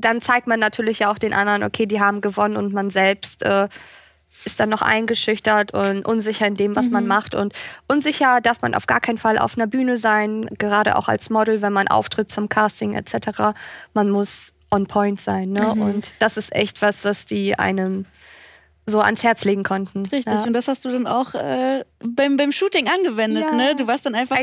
dann 0.00 0.20
zeigt 0.20 0.46
man 0.46 0.60
natürlich 0.60 1.06
auch 1.06 1.18
den 1.18 1.32
anderen, 1.32 1.64
okay, 1.64 1.86
die 1.86 2.00
haben 2.00 2.20
gewonnen 2.20 2.56
und 2.56 2.72
man 2.72 2.88
selbst 2.88 3.42
äh, 3.42 3.68
ist 4.44 4.60
dann 4.60 4.68
noch 4.68 4.82
eingeschüchtert 4.82 5.74
und 5.74 6.06
unsicher 6.06 6.46
in 6.46 6.54
dem, 6.54 6.76
was 6.76 6.90
man 6.90 7.06
macht. 7.06 7.34
Und 7.34 7.52
unsicher 7.86 8.40
darf 8.40 8.62
man 8.62 8.74
auf 8.74 8.86
gar 8.86 9.00
keinen 9.00 9.18
Fall 9.18 9.38
auf 9.38 9.56
einer 9.56 9.66
Bühne 9.66 9.98
sein, 9.98 10.48
gerade 10.58 10.96
auch 10.96 11.08
als 11.08 11.28
Model, 11.28 11.60
wenn 11.60 11.72
man 11.72 11.88
auftritt 11.88 12.30
zum 12.30 12.48
Casting 12.48 12.94
etc. 12.94 13.54
Man 13.94 14.10
muss 14.10 14.52
on 14.70 14.86
point 14.86 15.20
sein. 15.20 15.50
Ne? 15.50 15.70
Und 15.70 16.12
das 16.18 16.36
ist 16.36 16.54
echt 16.54 16.82
was, 16.82 17.04
was 17.04 17.26
die 17.26 17.58
einem 17.58 18.06
so 18.88 19.00
ans 19.00 19.22
Herz 19.22 19.44
legen 19.44 19.62
konnten. 19.62 20.06
Richtig, 20.06 20.32
Ja. 20.32 20.42
und 20.42 20.52
das 20.52 20.66
hast 20.68 20.84
du 20.84 20.90
dann 20.90 21.06
auch 21.06 21.34
äh, 21.34 21.84
beim, 22.00 22.36
beim 22.36 22.52
Shooting 22.52 22.88
angewendet, 22.88 23.44
Ja. 23.48 23.54
ne? 23.54 23.74
Du 23.76 23.86
warst 23.86 24.06
dann 24.06 24.14
einfach 24.14 24.36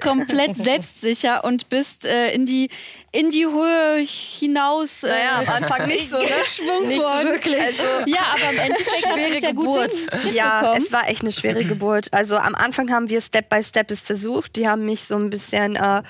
komplett 0.00 0.56
selbstsicher 0.56 1.44
und 1.44 1.68
bist 1.68 2.06
äh, 2.06 2.32
in, 2.32 2.46
die, 2.46 2.68
in 3.12 3.30
die 3.30 3.46
Höhe 3.46 3.98
hinaus 4.06 5.02
äh, 5.02 5.08
Naja, 5.08 5.38
am 5.40 5.48
Anfang 5.48 5.86
nicht 5.88 6.08
so, 6.08 6.18
ne? 6.18 6.24
geschwungen 6.24 6.88
Nicht 6.88 7.00
so 7.00 7.06
worden. 7.06 7.28
wirklich. 7.28 7.60
Also, 7.60 7.82
Ja, 8.06 8.20
aber 8.32 8.58
hast 8.62 9.04
du 9.04 9.36
es 9.36 9.42
ja 9.42 9.52
gut 9.52 9.64
Geburt. 9.70 9.92
Ja, 10.34 10.74
es 10.76 10.92
war 10.92 11.08
echt 11.08 11.22
eine 11.22 11.32
schwere 11.32 11.64
Geburt. 11.64 12.08
Also 12.12 12.36
am 12.36 12.54
Anfang 12.54 12.90
haben 12.92 13.08
wir 13.08 13.20
Step 13.20 13.48
by 13.48 13.62
Step 13.62 13.90
es 13.90 14.00
versucht. 14.00 14.56
Die 14.56 14.68
haben 14.68 14.84
mich 14.84 15.04
so 15.04 15.16
ein 15.16 15.30
bisschen, 15.30 15.76
äh, 15.76 16.02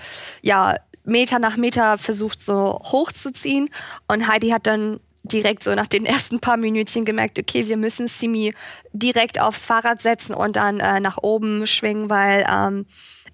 ja, 0.43 0.77
Meter 1.05 1.39
nach 1.41 1.57
Meter 1.57 1.99
versucht 1.99 2.41
so 2.41 2.79
hochzuziehen. 2.85 3.69
Und 4.07 4.29
Heidi 4.29 4.51
hat 4.51 4.67
dann 4.69 5.01
direkt 5.23 5.63
so 5.63 5.75
nach 5.75 5.87
den 5.87 6.05
ersten 6.05 6.41
paar 6.41 6.57
Minütchen 6.57 7.05
gemerkt, 7.05 7.39
okay, 7.39 7.69
wir 7.69 7.77
müssen 7.77 8.09
Simi 8.09 8.55
direkt 8.93 9.41
aufs 9.41 9.67
Fahrrad 9.67 10.01
setzen 10.03 10.35
und 10.35 10.57
dann 10.57 10.81
äh, 10.81 11.01
nach 11.01 11.19
oben 11.23 11.67
schwingen, 11.67 12.11
weil 12.11 12.45
ähm, 12.51 12.87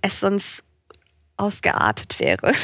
es 0.03 0.21
sonst 0.21 0.65
ausgeartet 1.37 2.21
wäre. 2.21 2.53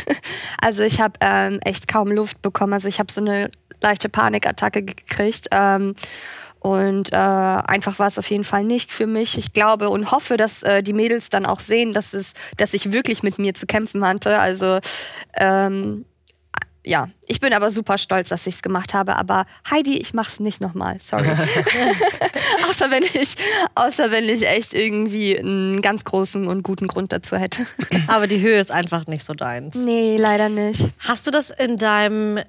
Also 0.61 0.83
ich 0.83 0.99
habe 0.99 1.19
ähm, 1.21 1.61
echt 1.63 1.89
kaum 1.89 2.11
Luft 2.11 2.41
bekommen. 2.41 2.73
Also 2.73 2.89
ich 2.89 2.99
habe 2.99 3.13
so 3.13 3.21
eine 3.21 3.51
leichte 3.83 4.09
Panikattacke 4.09 4.83
gekriegt. 4.83 5.49
Ähm, 5.51 5.95
und 6.59 7.13
äh, 7.13 7.17
einfach 7.17 7.99
war 7.99 8.07
es 8.07 8.19
auf 8.19 8.31
jeden 8.31 8.45
Fall 8.45 8.65
nicht 8.65 8.91
für 8.91 9.07
mich. 9.07 9.37
Ich 9.37 9.53
glaube 9.53 9.91
und 9.91 10.11
hoffe, 10.11 10.39
dass 10.39 10.63
äh, 10.63 10.83
die 10.83 10.95
Mädels 10.95 11.29
dann 11.29 11.45
auch 11.45 11.61
sehen, 11.61 11.93
dass, 11.93 12.15
es, 12.15 12.33
dass 12.57 12.73
ich 12.73 12.93
wirklich 12.93 13.23
mit 13.23 13.39
mir 13.39 13.53
zu 13.53 13.67
kämpfen 13.67 14.07
hatte. 14.07 14.39
Also 14.39 14.79
ähm, 15.37 16.07
ja, 16.85 17.09
ich 17.27 17.41
bin 17.41 17.55
aber 17.55 17.71
super 17.71 17.97
stolz, 17.97 18.29
dass 18.29 18.47
ich 18.47 18.57
es 18.57 18.63
gemacht 18.63 18.93
habe. 18.93 19.17
Aber 19.17 19.47
Heidi, 19.71 19.97
ich 19.97 20.13
mach's 20.13 20.39
nicht 20.39 20.61
nochmal. 20.61 20.99
Sorry. 21.01 21.29
außer 22.69 22.91
wenn 22.91 23.03
ich, 23.03 23.37
außer 23.75 24.11
wenn 24.11 24.29
ich 24.29 24.47
echt 24.47 24.75
irgendwie 24.75 25.39
einen 25.39 25.81
ganz 25.81 26.05
großen 26.05 26.47
und 26.47 26.63
guten 26.63 26.87
Grund 26.87 27.13
dazu 27.13 27.37
hätte. 27.37 27.65
Aber 28.07 28.27
die 28.27 28.41
Höhe 28.41 28.61
ist 28.61 28.71
einfach 28.71 29.07
nicht 29.07 29.25
so 29.25 29.33
deins. 29.33 29.75
nee, 29.75 30.19
leider 30.19 30.49
nicht. 30.49 30.89
Hast 31.01 31.27
du 31.27 31.31
das 31.31 31.51
in 31.51 31.79
deinem 31.79 32.41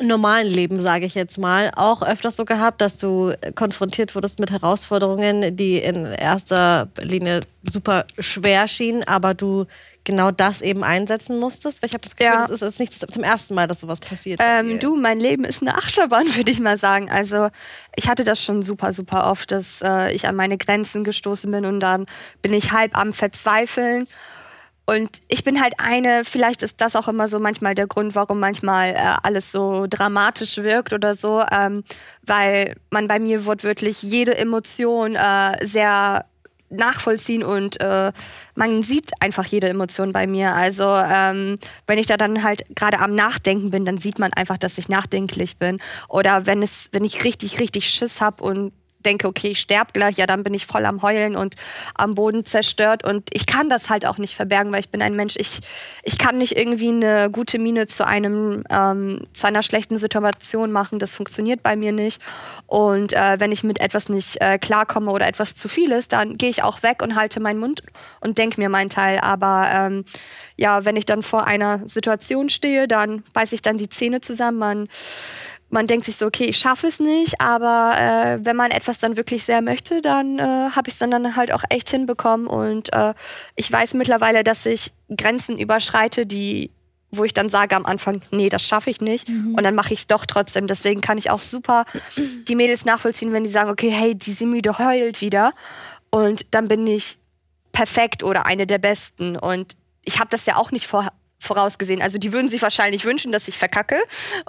normalen 0.00 0.46
Leben, 0.48 0.80
sage 0.80 1.04
ich 1.04 1.14
jetzt 1.14 1.36
mal, 1.36 1.72
auch 1.76 2.02
öfters 2.02 2.36
so 2.36 2.44
gehabt, 2.44 2.80
dass 2.80 2.98
du 2.98 3.34
konfrontiert 3.54 4.14
wurdest 4.14 4.38
mit 4.38 4.50
Herausforderungen, 4.50 5.56
die 5.56 5.76
in 5.76 6.06
erster 6.06 6.88
Linie 7.02 7.40
super 7.70 8.06
schwer 8.18 8.66
schienen, 8.66 9.04
aber 9.04 9.34
du 9.34 9.66
genau 10.04 10.30
das 10.30 10.62
eben 10.62 10.82
einsetzen 10.84 11.38
musstest? 11.38 11.82
Weil 11.82 11.88
ich 11.88 11.94
habe 11.94 12.02
das 12.02 12.16
Gefühl, 12.16 12.32
Ja. 12.34 12.40
das 12.40 12.50
ist 12.50 12.62
jetzt 12.62 12.80
nicht 12.80 12.92
zum 13.12 13.22
ersten 13.22 13.54
Mal, 13.54 13.66
dass 13.66 13.80
sowas 13.80 14.00
passiert. 14.00 14.40
Ähm, 14.42 14.78
du, 14.78 14.96
mein 14.96 15.20
Leben 15.20 15.44
ist 15.44 15.62
eine 15.62 15.74
Achterbahn, 15.74 16.24
würde 16.36 16.50
ich 16.50 16.60
mal 16.60 16.76
sagen. 16.76 17.10
Also 17.10 17.48
ich 17.96 18.08
hatte 18.08 18.24
das 18.24 18.42
schon 18.42 18.62
super, 18.62 18.92
super 18.92 19.26
oft, 19.30 19.50
dass 19.52 19.82
äh, 19.82 20.12
ich 20.12 20.26
an 20.26 20.36
meine 20.36 20.58
Grenzen 20.58 21.04
gestoßen 21.04 21.50
bin 21.50 21.64
und 21.64 21.80
dann 21.80 22.06
bin 22.42 22.52
ich 22.52 22.72
halb 22.72 22.96
am 22.96 23.12
Verzweifeln. 23.12 24.06
Und 24.86 25.20
ich 25.28 25.44
bin 25.44 25.62
halt 25.62 25.74
eine, 25.78 26.24
vielleicht 26.24 26.64
ist 26.64 26.80
das 26.80 26.96
auch 26.96 27.06
immer 27.06 27.28
so 27.28 27.38
manchmal 27.38 27.76
der 27.76 27.86
Grund, 27.86 28.16
warum 28.16 28.40
manchmal 28.40 28.90
äh, 28.90 28.96
alles 29.22 29.52
so 29.52 29.86
dramatisch 29.88 30.56
wirkt 30.58 30.92
oder 30.92 31.14
so, 31.14 31.44
ähm, 31.52 31.84
weil 32.26 32.74
man 32.90 33.06
bei 33.06 33.20
mir 33.20 33.46
wortwörtlich 33.46 34.02
jede 34.02 34.36
Emotion 34.36 35.14
äh, 35.14 35.64
sehr 35.64 36.24
nachvollziehen 36.70 37.42
und 37.42 37.80
äh, 37.80 38.12
man 38.54 38.82
sieht 38.82 39.10
einfach 39.20 39.44
jede 39.44 39.68
Emotion 39.68 40.12
bei 40.12 40.26
mir. 40.26 40.54
Also 40.54 40.84
ähm, 40.86 41.56
wenn 41.86 41.98
ich 41.98 42.06
da 42.06 42.16
dann 42.16 42.42
halt 42.42 42.64
gerade 42.74 43.00
am 43.00 43.14
Nachdenken 43.14 43.70
bin, 43.70 43.84
dann 43.84 43.98
sieht 43.98 44.18
man 44.18 44.32
einfach, 44.32 44.58
dass 44.58 44.78
ich 44.78 44.88
nachdenklich 44.88 45.58
bin. 45.58 45.78
Oder 46.08 46.46
wenn 46.46 46.62
es, 46.62 46.88
wenn 46.92 47.04
ich 47.04 47.24
richtig, 47.24 47.60
richtig 47.60 47.88
Schiss 47.88 48.20
habe 48.20 48.42
und 48.42 48.72
denke, 49.04 49.26
okay, 49.28 49.48
ich 49.48 49.60
sterbe 49.60 49.92
gleich, 49.92 50.16
ja, 50.16 50.26
dann 50.26 50.42
bin 50.44 50.54
ich 50.54 50.66
voll 50.66 50.84
am 50.86 51.02
Heulen 51.02 51.36
und 51.36 51.56
am 51.94 52.14
Boden 52.14 52.44
zerstört. 52.44 53.04
Und 53.04 53.28
ich 53.32 53.46
kann 53.46 53.70
das 53.70 53.90
halt 53.90 54.06
auch 54.06 54.18
nicht 54.18 54.34
verbergen, 54.34 54.72
weil 54.72 54.80
ich 54.80 54.90
bin 54.90 55.02
ein 55.02 55.16
Mensch. 55.16 55.34
Ich, 55.36 55.60
ich 56.02 56.18
kann 56.18 56.38
nicht 56.38 56.56
irgendwie 56.56 56.88
eine 56.88 57.30
gute 57.30 57.58
Miene 57.58 57.86
zu 57.86 58.06
einem 58.06 58.64
ähm, 58.70 59.22
zu 59.32 59.46
einer 59.46 59.62
schlechten 59.62 59.96
Situation 59.96 60.72
machen. 60.72 60.98
Das 60.98 61.14
funktioniert 61.14 61.62
bei 61.62 61.76
mir 61.76 61.92
nicht. 61.92 62.20
Und 62.66 63.12
äh, 63.12 63.38
wenn 63.38 63.52
ich 63.52 63.64
mit 63.64 63.80
etwas 63.80 64.08
nicht 64.08 64.40
äh, 64.40 64.58
klarkomme 64.58 65.10
oder 65.10 65.26
etwas 65.26 65.54
zu 65.54 65.68
viel 65.68 65.92
ist, 65.92 66.12
dann 66.12 66.36
gehe 66.36 66.50
ich 66.50 66.62
auch 66.62 66.82
weg 66.82 67.02
und 67.02 67.16
halte 67.16 67.40
meinen 67.40 67.60
Mund 67.60 67.82
und 68.20 68.38
denke 68.38 68.60
mir 68.60 68.68
meinen 68.68 68.90
Teil. 68.90 69.18
Aber 69.20 69.68
ähm, 69.72 70.04
ja, 70.56 70.84
wenn 70.84 70.96
ich 70.96 71.06
dann 71.06 71.22
vor 71.22 71.46
einer 71.46 71.86
Situation 71.88 72.48
stehe, 72.48 72.86
dann 72.86 73.22
beiße 73.32 73.54
ich 73.54 73.62
dann 73.62 73.78
die 73.78 73.88
Zähne 73.88 74.20
zusammen. 74.20 74.58
Man 74.58 74.88
man 75.70 75.86
denkt 75.86 76.06
sich 76.06 76.16
so, 76.16 76.26
okay, 76.26 76.44
ich 76.44 76.58
schaffe 76.58 76.86
es 76.88 77.00
nicht, 77.00 77.40
aber 77.40 77.94
äh, 77.98 78.44
wenn 78.44 78.56
man 78.56 78.70
etwas 78.70 78.98
dann 78.98 79.16
wirklich 79.16 79.44
sehr 79.44 79.62
möchte, 79.62 80.00
dann 80.02 80.38
äh, 80.38 80.42
habe 80.42 80.88
ich 80.88 80.94
es 80.94 80.98
dann, 80.98 81.10
dann 81.10 81.36
halt 81.36 81.52
auch 81.52 81.62
echt 81.70 81.90
hinbekommen 81.90 82.46
und 82.46 82.92
äh, 82.92 83.14
ich 83.56 83.70
weiß 83.70 83.94
mittlerweile, 83.94 84.44
dass 84.44 84.66
ich 84.66 84.92
Grenzen 85.16 85.58
überschreite, 85.58 86.26
die 86.26 86.70
wo 87.12 87.24
ich 87.24 87.34
dann 87.34 87.48
sage 87.48 87.74
am 87.74 87.86
Anfang, 87.86 88.22
nee, 88.30 88.48
das 88.48 88.64
schaffe 88.64 88.88
ich 88.88 89.00
nicht. 89.00 89.28
Und 89.56 89.64
dann 89.64 89.74
mache 89.74 89.92
ich 89.92 89.98
es 89.98 90.06
doch 90.06 90.26
trotzdem. 90.26 90.68
Deswegen 90.68 91.00
kann 91.00 91.18
ich 91.18 91.28
auch 91.28 91.40
super 91.40 91.84
die 92.46 92.54
Mädels 92.54 92.84
nachvollziehen, 92.84 93.32
wenn 93.32 93.42
die 93.42 93.50
sagen, 93.50 93.68
okay, 93.68 93.90
hey, 93.90 94.14
die 94.14 94.30
Simüde 94.32 94.78
heult 94.78 95.20
wieder 95.20 95.52
und 96.10 96.46
dann 96.52 96.68
bin 96.68 96.86
ich 96.86 97.18
perfekt 97.72 98.22
oder 98.22 98.46
eine 98.46 98.66
der 98.66 98.78
besten. 98.78 99.36
Und 99.36 99.76
ich 100.04 100.18
habe 100.18 100.30
das 100.30 100.46
ja 100.46 100.56
auch 100.56 100.70
nicht 100.70 100.86
vor, 100.86 101.08
vorausgesehen. 101.42 102.02
Also 102.02 102.18
die 102.18 102.32
würden 102.32 102.48
sich 102.48 102.60
wahrscheinlich 102.62 103.04
wünschen, 103.04 103.32
dass 103.32 103.48
ich 103.48 103.56
verkacke. 103.58 103.96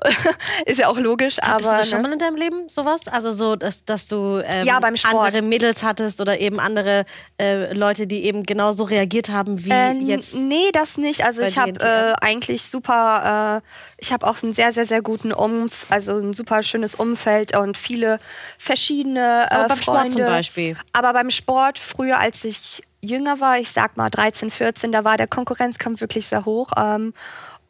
ist 0.66 0.78
ja 0.80 0.88
auch 0.90 0.98
logisch, 0.98 1.38
Hattest 1.42 1.70
aber 1.70 1.78
du 1.80 1.86
schon 1.88 2.02
ne? 2.02 2.08
mal 2.10 2.14
in 2.14 2.20
deinem 2.20 2.36
Leben 2.36 2.70
sowas? 2.70 3.08
Also 3.08 3.32
so, 3.32 3.56
dass, 3.56 3.86
dass 3.86 4.08
du 4.08 4.42
ähm, 4.46 4.66
Ja, 4.68 4.80
beim 4.80 4.98
Sport. 4.98 5.26
andere 5.28 5.42
Mädels 5.42 5.84
hattest 5.84 6.20
oder 6.22 6.40
eben 6.40 6.60
andere 6.60 7.06
äh, 7.42 7.74
Leute, 7.74 8.08
die 8.08 8.26
eben 8.26 8.44
genauso 8.44 8.84
reagiert 8.84 9.30
haben 9.30 9.64
wie 9.64 9.72
Äh, 9.72 9.94
jetzt. 10.02 10.36
Nee, 10.36 10.70
das 10.74 10.98
nicht. 10.98 11.24
Also 11.26 11.42
ich 11.44 11.58
habe 11.58 11.72
äh, 11.80 12.14
eigentlich 12.20 12.64
super, 12.64 13.62
äh, 13.64 13.68
ich 13.98 14.12
habe 14.12 14.28
auch 14.28 14.44
einen 14.44 14.52
sehr, 14.54 14.72
sehr, 14.74 14.86
sehr 14.86 15.02
guten 15.02 15.32
Umf, 15.32 15.86
also 15.90 16.18
ein 16.18 16.34
super 16.34 16.62
schönes 16.62 16.96
Umfeld 16.96 17.56
und 17.58 17.78
viele 17.78 18.20
verschiedene 18.58 19.48
äh, 19.50 19.54
Aber 19.56 19.68
beim 19.70 19.78
Sport 19.78 19.98
Freunde. 20.00 20.16
zum 20.18 20.26
Beispiel. 20.26 20.78
Aber 20.94 21.14
beim 21.14 21.30
Sport, 21.32 21.80
früher 21.80 22.20
als 22.20 22.44
ich 22.44 22.84
jünger 23.02 23.40
war, 23.40 23.60
ich 23.60 23.72
sag 23.72 23.98
mal 23.98 24.10
13, 24.10 24.52
14, 24.52 24.92
da 24.92 25.04
war 25.04 25.18
der 25.18 25.28
Konkurrenzkampf 25.28 26.02
wirklich 26.02 26.28
sehr 26.28 26.46
hoch. 26.46 26.72
Ähm, 26.78 27.14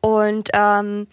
und 0.02 0.50
ähm, 0.54 1.08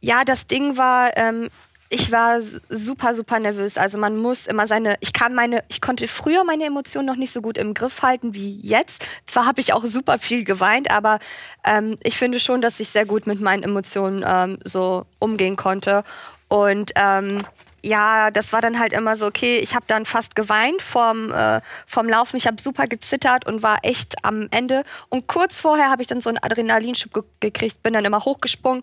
ja, 0.00 0.24
das 0.24 0.46
Ding 0.46 0.76
war, 0.76 1.16
ähm, 1.16 1.48
ich 1.90 2.12
war 2.12 2.40
super, 2.68 3.14
super 3.14 3.38
nervös. 3.38 3.78
Also 3.78 3.96
man 3.96 4.16
muss 4.16 4.46
immer 4.46 4.66
seine, 4.66 4.96
ich 5.00 5.12
kann 5.12 5.34
meine, 5.34 5.64
ich 5.68 5.80
konnte 5.80 6.06
früher 6.06 6.44
meine 6.44 6.64
Emotionen 6.64 7.06
noch 7.06 7.16
nicht 7.16 7.32
so 7.32 7.40
gut 7.40 7.56
im 7.56 7.72
Griff 7.72 8.02
halten 8.02 8.34
wie 8.34 8.60
jetzt. 8.60 9.06
Zwar 9.24 9.46
habe 9.46 9.60
ich 9.60 9.72
auch 9.72 9.84
super 9.86 10.18
viel 10.18 10.44
geweint, 10.44 10.90
aber 10.90 11.18
ähm, 11.64 11.96
ich 12.02 12.18
finde 12.18 12.40
schon, 12.40 12.60
dass 12.60 12.78
ich 12.80 12.90
sehr 12.90 13.06
gut 13.06 13.26
mit 13.26 13.40
meinen 13.40 13.62
Emotionen 13.62 14.22
ähm, 14.26 14.58
so 14.64 15.06
umgehen 15.18 15.56
konnte. 15.56 16.02
Und 16.48 16.92
ähm, 16.94 17.42
ja, 17.82 18.30
das 18.30 18.52
war 18.52 18.60
dann 18.60 18.78
halt 18.78 18.92
immer 18.92 19.16
so, 19.16 19.26
okay, 19.26 19.58
ich 19.58 19.74
habe 19.74 19.84
dann 19.86 20.04
fast 20.06 20.34
geweint 20.34 20.82
vom, 20.82 21.32
äh, 21.32 21.60
vom 21.86 22.08
Laufen. 22.08 22.36
Ich 22.36 22.46
habe 22.46 22.60
super 22.60 22.86
gezittert 22.86 23.46
und 23.46 23.62
war 23.62 23.78
echt 23.82 24.24
am 24.24 24.48
Ende. 24.50 24.84
Und 25.08 25.26
kurz 25.26 25.60
vorher 25.60 25.90
habe 25.90 26.02
ich 26.02 26.08
dann 26.08 26.20
so 26.20 26.28
einen 26.28 26.38
Adrenalinschub 26.38 27.14
ge 27.14 27.22
gekriegt, 27.40 27.82
bin 27.82 27.92
dann 27.92 28.04
immer 28.04 28.24
hochgesprungen, 28.24 28.82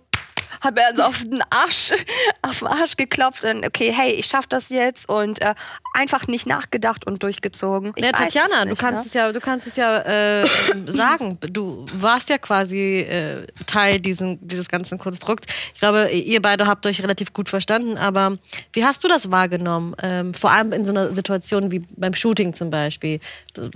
habe 0.62 0.82
mir 0.82 0.88
also 0.88 1.04
auf 1.04 1.24
den 1.24 1.42
Arsch, 1.50 1.92
auf 2.42 2.60
den 2.60 2.68
Arsch 2.68 2.98
geklopft 2.98 3.44
und 3.44 3.66
okay, 3.66 3.92
hey, 3.92 4.12
ich 4.12 4.28
schaff 4.28 4.48
das 4.48 4.70
jetzt 4.70 5.10
und 5.10 5.42
äh, 5.42 5.56
einfach 5.94 6.28
nicht 6.28 6.48
nachgedacht 6.48 7.06
und 7.08 7.24
durchgezogen. 7.24 7.94
Ich 7.96 8.04
Ja, 8.04 8.12
Tatjana, 8.12 8.48
es 8.48 8.60
du 8.62 8.70
nicht, 8.70 8.80
kannst 8.80 9.04
ne? 9.04 9.08
es 9.08 9.14
ja, 9.14 9.32
du 9.32 9.40
kannst 9.40 9.68
es 9.68 9.76
ja 9.76 10.00
äh, 10.42 10.48
sagen. 10.88 11.38
Du 11.42 11.86
warst 11.94 12.30
ja 12.30 12.38
quasi 12.38 13.00
äh, 13.00 13.46
Teil 13.66 14.00
diesen, 14.00 14.46
dieses 14.46 14.68
ganzen 14.68 14.98
Konstrukts. 15.00 15.48
Ich 15.74 15.80
glaube, 15.80 16.10
ihr 16.12 16.42
beide 16.42 16.68
habt 16.68 16.86
euch 16.86 17.02
relativ 17.02 17.34
gut 17.34 17.50
verstanden, 17.50 17.98
aber 17.98 18.38
wie 18.74 18.86
hast 18.86 19.04
du 19.04 19.08
das 19.08 19.32
wahrgenommen? 19.32 19.96
Ähm, 20.02 20.34
vor 20.34 20.52
allem 20.52 20.72
in 20.74 20.86
so 20.86 20.92
einer 20.92 21.12
Situation 21.12 21.72
wie 21.72 21.80
beim 21.96 22.14
Shooting 22.14 22.54
zum 22.54 22.70
Beispiel. 22.70 23.20
Das 23.54 23.70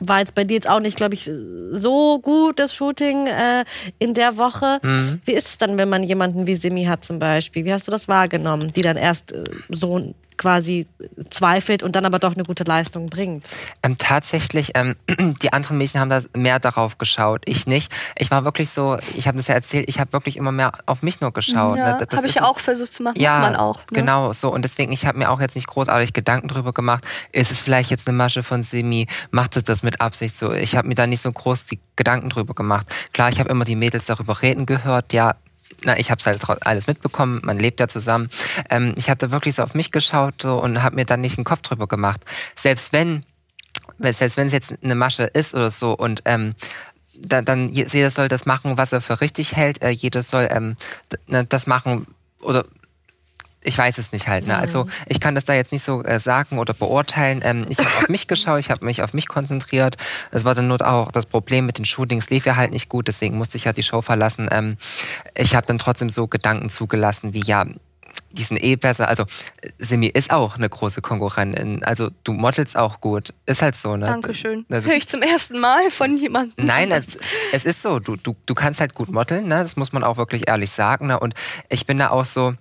war 0.00 0.20
jetzt 0.20 0.34
bei 0.34 0.44
dir 0.44 0.54
jetzt 0.54 0.68
auch 0.68 0.80
nicht, 0.80 0.96
glaube 0.96 1.14
ich, 1.14 1.30
so 1.72 2.18
gut, 2.20 2.58
das 2.58 2.74
Shooting 2.74 3.26
äh, 3.26 3.64
in 3.98 4.14
der 4.14 4.36
Woche. 4.36 4.78
Mhm. 4.82 5.20
Wie 5.24 5.32
ist 5.32 5.48
es 5.48 5.58
dann, 5.58 5.78
wenn 5.78 5.88
man 5.88 6.02
jemanden 6.02 6.46
wie 6.46 6.56
Simi 6.56 6.84
hat 6.84 7.04
zum 7.04 7.18
Beispiel? 7.18 7.64
Wie 7.64 7.72
hast 7.72 7.86
du 7.86 7.90
das 7.90 8.08
wahrgenommen, 8.08 8.72
die 8.72 8.82
dann 8.82 8.96
erst 8.96 9.32
äh, 9.32 9.44
so 9.68 10.14
quasi 10.40 10.86
zweifelt 11.28 11.82
und 11.82 11.94
dann 11.94 12.06
aber 12.06 12.18
doch 12.18 12.34
eine 12.34 12.44
gute 12.44 12.64
Leistung 12.64 13.10
bringt? 13.10 13.46
Ähm, 13.82 13.98
tatsächlich, 13.98 14.72
ähm, 14.74 14.96
die 15.42 15.52
anderen 15.52 15.76
Mädchen 15.76 16.00
haben 16.00 16.08
da 16.08 16.22
mehr 16.34 16.58
darauf 16.58 16.96
geschaut, 16.96 17.42
ich 17.44 17.66
nicht. 17.66 17.92
Ich 18.16 18.30
war 18.30 18.44
wirklich 18.44 18.70
so, 18.70 18.96
ich 19.18 19.28
habe 19.28 19.36
das 19.36 19.48
ja 19.48 19.54
erzählt, 19.54 19.84
ich 19.88 20.00
habe 20.00 20.14
wirklich 20.14 20.38
immer 20.38 20.50
mehr 20.50 20.72
auf 20.86 21.02
mich 21.02 21.20
nur 21.20 21.32
geschaut. 21.32 21.76
Ja, 21.76 21.98
ne? 21.98 22.06
Das 22.06 22.16
habe 22.16 22.26
ich 22.26 22.36
ja 22.36 22.44
auch 22.44 22.58
versucht 22.58 22.92
zu 22.92 23.02
machen, 23.02 23.20
ja, 23.20 23.36
muss 23.36 23.50
man 23.50 23.56
auch. 23.56 23.78
Ne? 23.80 23.84
genau 23.92 24.32
so. 24.32 24.50
Und 24.50 24.62
deswegen, 24.62 24.92
ich 24.92 25.04
habe 25.04 25.18
mir 25.18 25.30
auch 25.30 25.40
jetzt 25.40 25.56
nicht 25.56 25.66
großartig 25.66 26.14
Gedanken 26.14 26.48
drüber 26.48 26.72
gemacht. 26.72 27.04
Ist 27.32 27.52
es 27.52 27.60
vielleicht 27.60 27.90
jetzt 27.90 28.08
eine 28.08 28.16
Masche 28.16 28.42
von 28.42 28.62
Simi? 28.62 29.08
Macht 29.30 29.58
es 29.58 29.64
das 29.64 29.82
mit 29.82 30.00
Absicht 30.00 30.36
so? 30.36 30.52
Ich 30.52 30.74
habe 30.74 30.88
mir 30.88 30.94
da 30.94 31.06
nicht 31.06 31.20
so 31.20 31.30
groß 31.30 31.66
die 31.66 31.80
Gedanken 31.96 32.30
drüber 32.30 32.54
gemacht. 32.54 32.86
Klar, 33.12 33.28
ich 33.28 33.40
habe 33.40 33.50
immer 33.50 33.66
die 33.66 33.76
Mädels 33.76 34.06
darüber 34.06 34.40
reden 34.40 34.64
gehört. 34.64 35.12
Ja, 35.12 35.34
na, 35.84 35.98
ich 35.98 36.10
habe 36.10 36.18
es 36.18 36.26
halt 36.26 36.40
alles 36.66 36.86
mitbekommen, 36.86 37.40
man 37.44 37.58
lebt 37.58 37.80
ja 37.80 37.88
zusammen. 37.88 38.28
Ähm, 38.68 38.94
ich 38.96 39.08
habe 39.10 39.18
da 39.18 39.30
wirklich 39.30 39.54
so 39.54 39.62
auf 39.62 39.74
mich 39.74 39.90
geschaut 39.92 40.42
so, 40.42 40.60
und 40.60 40.82
habe 40.82 40.96
mir 40.96 41.04
dann 41.04 41.20
nicht 41.20 41.38
einen 41.38 41.44
Kopf 41.44 41.62
drüber 41.62 41.86
gemacht. 41.86 42.22
Selbst 42.56 42.92
wenn, 42.92 43.22
selbst 43.98 44.36
wenn 44.36 44.46
es 44.46 44.52
jetzt 44.52 44.74
eine 44.82 44.94
Masche 44.94 45.24
ist 45.24 45.54
oder 45.54 45.70
so 45.70 45.92
und 45.92 46.22
ähm, 46.24 46.54
da, 47.14 47.42
dann 47.42 47.68
je- 47.70 47.86
jeder 47.90 48.10
soll 48.10 48.28
das 48.28 48.46
machen, 48.46 48.78
was 48.78 48.92
er 48.92 49.00
für 49.00 49.20
richtig 49.20 49.56
hält. 49.56 49.82
Äh, 49.82 49.90
jeder 49.90 50.22
soll 50.22 50.48
ähm, 50.50 50.76
ne, 51.26 51.44
das 51.44 51.66
machen 51.66 52.06
oder 52.40 52.64
ich 53.62 53.76
weiß 53.76 53.98
es 53.98 54.12
nicht 54.12 54.28
halt. 54.28 54.46
Ne? 54.46 54.56
Also 54.56 54.86
ich 55.06 55.20
kann 55.20 55.34
das 55.34 55.44
da 55.44 55.54
jetzt 55.54 55.72
nicht 55.72 55.84
so 55.84 56.02
äh, 56.02 56.18
sagen 56.18 56.58
oder 56.58 56.72
beurteilen. 56.72 57.40
Ähm, 57.44 57.66
ich 57.68 57.78
habe 57.78 57.88
auf 57.88 58.08
mich 58.08 58.26
geschaut, 58.26 58.60
ich 58.60 58.70
habe 58.70 58.84
mich 58.84 59.02
auf 59.02 59.12
mich 59.12 59.28
konzentriert. 59.28 59.96
Es 60.30 60.44
war 60.44 60.54
dann 60.54 60.68
nur 60.68 60.80
auch 60.86 61.12
das 61.12 61.26
Problem 61.26 61.66
mit 61.66 61.78
den 61.78 61.84
Shootings 61.84 62.30
lief 62.30 62.46
ja 62.46 62.56
halt 62.56 62.70
nicht 62.70 62.88
gut, 62.88 63.08
deswegen 63.08 63.36
musste 63.36 63.58
ich 63.58 63.64
ja 63.64 63.72
die 63.72 63.82
Show 63.82 64.00
verlassen. 64.00 64.48
Ähm, 64.50 64.76
ich 65.36 65.54
habe 65.54 65.66
dann 65.66 65.78
trotzdem 65.78 66.10
so 66.10 66.26
Gedanken 66.26 66.70
zugelassen 66.70 67.34
wie 67.34 67.42
ja. 67.42 67.66
Die 68.32 68.44
sind 68.44 68.62
eh 68.62 68.76
besser. 68.76 69.08
Also, 69.08 69.24
Simi 69.78 70.06
ist 70.06 70.32
auch 70.32 70.54
eine 70.54 70.68
große 70.68 71.02
Konkurrentin. 71.02 71.82
Also, 71.82 72.10
du 72.22 72.32
modelst 72.32 72.76
auch 72.76 73.00
gut. 73.00 73.34
Ist 73.44 73.60
halt 73.60 73.74
so, 73.74 73.96
ne? 73.96 74.06
Dankeschön. 74.06 74.64
Also, 74.70 74.88
Höre 74.88 74.96
ich 74.96 75.08
zum 75.08 75.20
ersten 75.20 75.58
Mal 75.58 75.90
von 75.90 76.16
jemandem. 76.16 76.64
Nein, 76.64 76.92
es, 76.92 77.18
es 77.52 77.64
ist 77.64 77.82
so. 77.82 77.98
Du, 77.98 78.14
du, 78.14 78.36
du 78.46 78.54
kannst 78.54 78.80
halt 78.80 78.94
gut 78.94 79.10
modeln, 79.10 79.48
ne? 79.48 79.56
das 79.56 79.76
muss 79.76 79.92
man 79.92 80.04
auch 80.04 80.16
wirklich 80.16 80.46
ehrlich 80.46 80.70
sagen. 80.70 81.08
Ne? 81.08 81.18
Und 81.18 81.34
ich 81.68 81.86
bin 81.86 81.98
da 81.98 82.10
auch 82.10 82.24
so, 82.24 82.54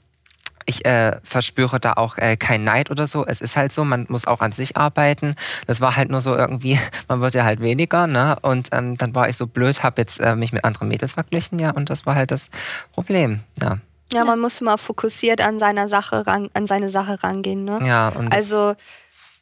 ich 0.69 0.85
äh, 0.85 1.19
verspüre 1.23 1.79
da 1.79 1.93
auch 1.93 2.17
äh, 2.17 2.37
kein 2.37 2.63
Neid 2.63 2.91
oder 2.91 3.07
so. 3.07 3.25
Es 3.25 3.41
ist 3.41 3.57
halt 3.57 3.73
so, 3.73 3.83
man 3.83 4.05
muss 4.07 4.27
auch 4.27 4.39
an 4.39 4.51
sich 4.51 4.77
arbeiten. 4.77 5.35
Das 5.67 5.81
war 5.81 5.95
halt 5.95 6.09
nur 6.09 6.21
so 6.21 6.35
irgendwie, 6.35 6.79
man 7.07 7.21
wird 7.21 7.35
ja 7.35 7.43
halt 7.43 7.59
weniger. 7.59 8.07
Ne? 8.07 8.37
Und 8.41 8.69
ähm, 8.71 8.97
dann 8.97 9.15
war 9.15 9.27
ich 9.27 9.37
so 9.37 9.47
blöd, 9.47 9.83
habe 9.83 10.01
jetzt 10.01 10.19
äh, 10.19 10.35
mich 10.35 10.53
mit 10.53 10.63
anderen 10.63 10.87
Mädels 10.87 11.13
verglichen. 11.13 11.59
Ja, 11.59 11.71
und 11.71 11.89
das 11.89 12.05
war 12.05 12.15
halt 12.15 12.31
das 12.31 12.49
Problem. 12.93 13.41
Ja, 13.61 13.77
Ja, 14.13 14.23
man 14.23 14.39
muss 14.39 14.61
mal 14.61 14.77
fokussiert 14.77 15.41
an 15.41 15.59
seiner 15.59 15.87
Sache 15.87 16.25
ran, 16.27 16.49
an 16.53 16.67
seine 16.67 16.89
Sache 16.89 17.23
rangehen. 17.23 17.65
Ne? 17.65 17.79
ja 17.85 18.09
und 18.09 18.33
Also 18.33 18.75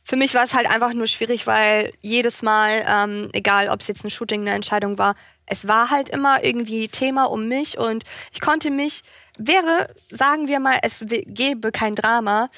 für 0.04 0.16
mich 0.16 0.34
war 0.34 0.44
es 0.44 0.54
halt 0.54 0.70
einfach 0.72 0.94
nur 0.94 1.08
schwierig, 1.08 1.48
weil 1.48 1.92
jedes 2.02 2.42
Mal, 2.42 2.86
ähm, 2.88 3.30
egal 3.34 3.68
ob 3.68 3.82
es 3.82 3.88
jetzt 3.88 4.06
ein 4.06 4.10
Shooting, 4.10 4.42
eine 4.42 4.52
Entscheidung 4.52 4.98
war, 4.98 5.14
es 5.48 5.68
war 5.68 5.90
halt 5.90 6.10
immer 6.10 6.44
irgendwie 6.44 6.88
Thema 6.88 7.26
um 7.26 7.48
mich 7.48 7.78
und 7.78 8.04
ich 8.32 8.42
konnte 8.42 8.70
mich, 8.70 9.04
wäre, 9.38 9.90
sagen 10.10 10.48
wir 10.48 10.60
mal, 10.60 10.80
es 10.82 11.06
gäbe 11.08 11.72
kein 11.72 11.96
Drama, 11.96 12.50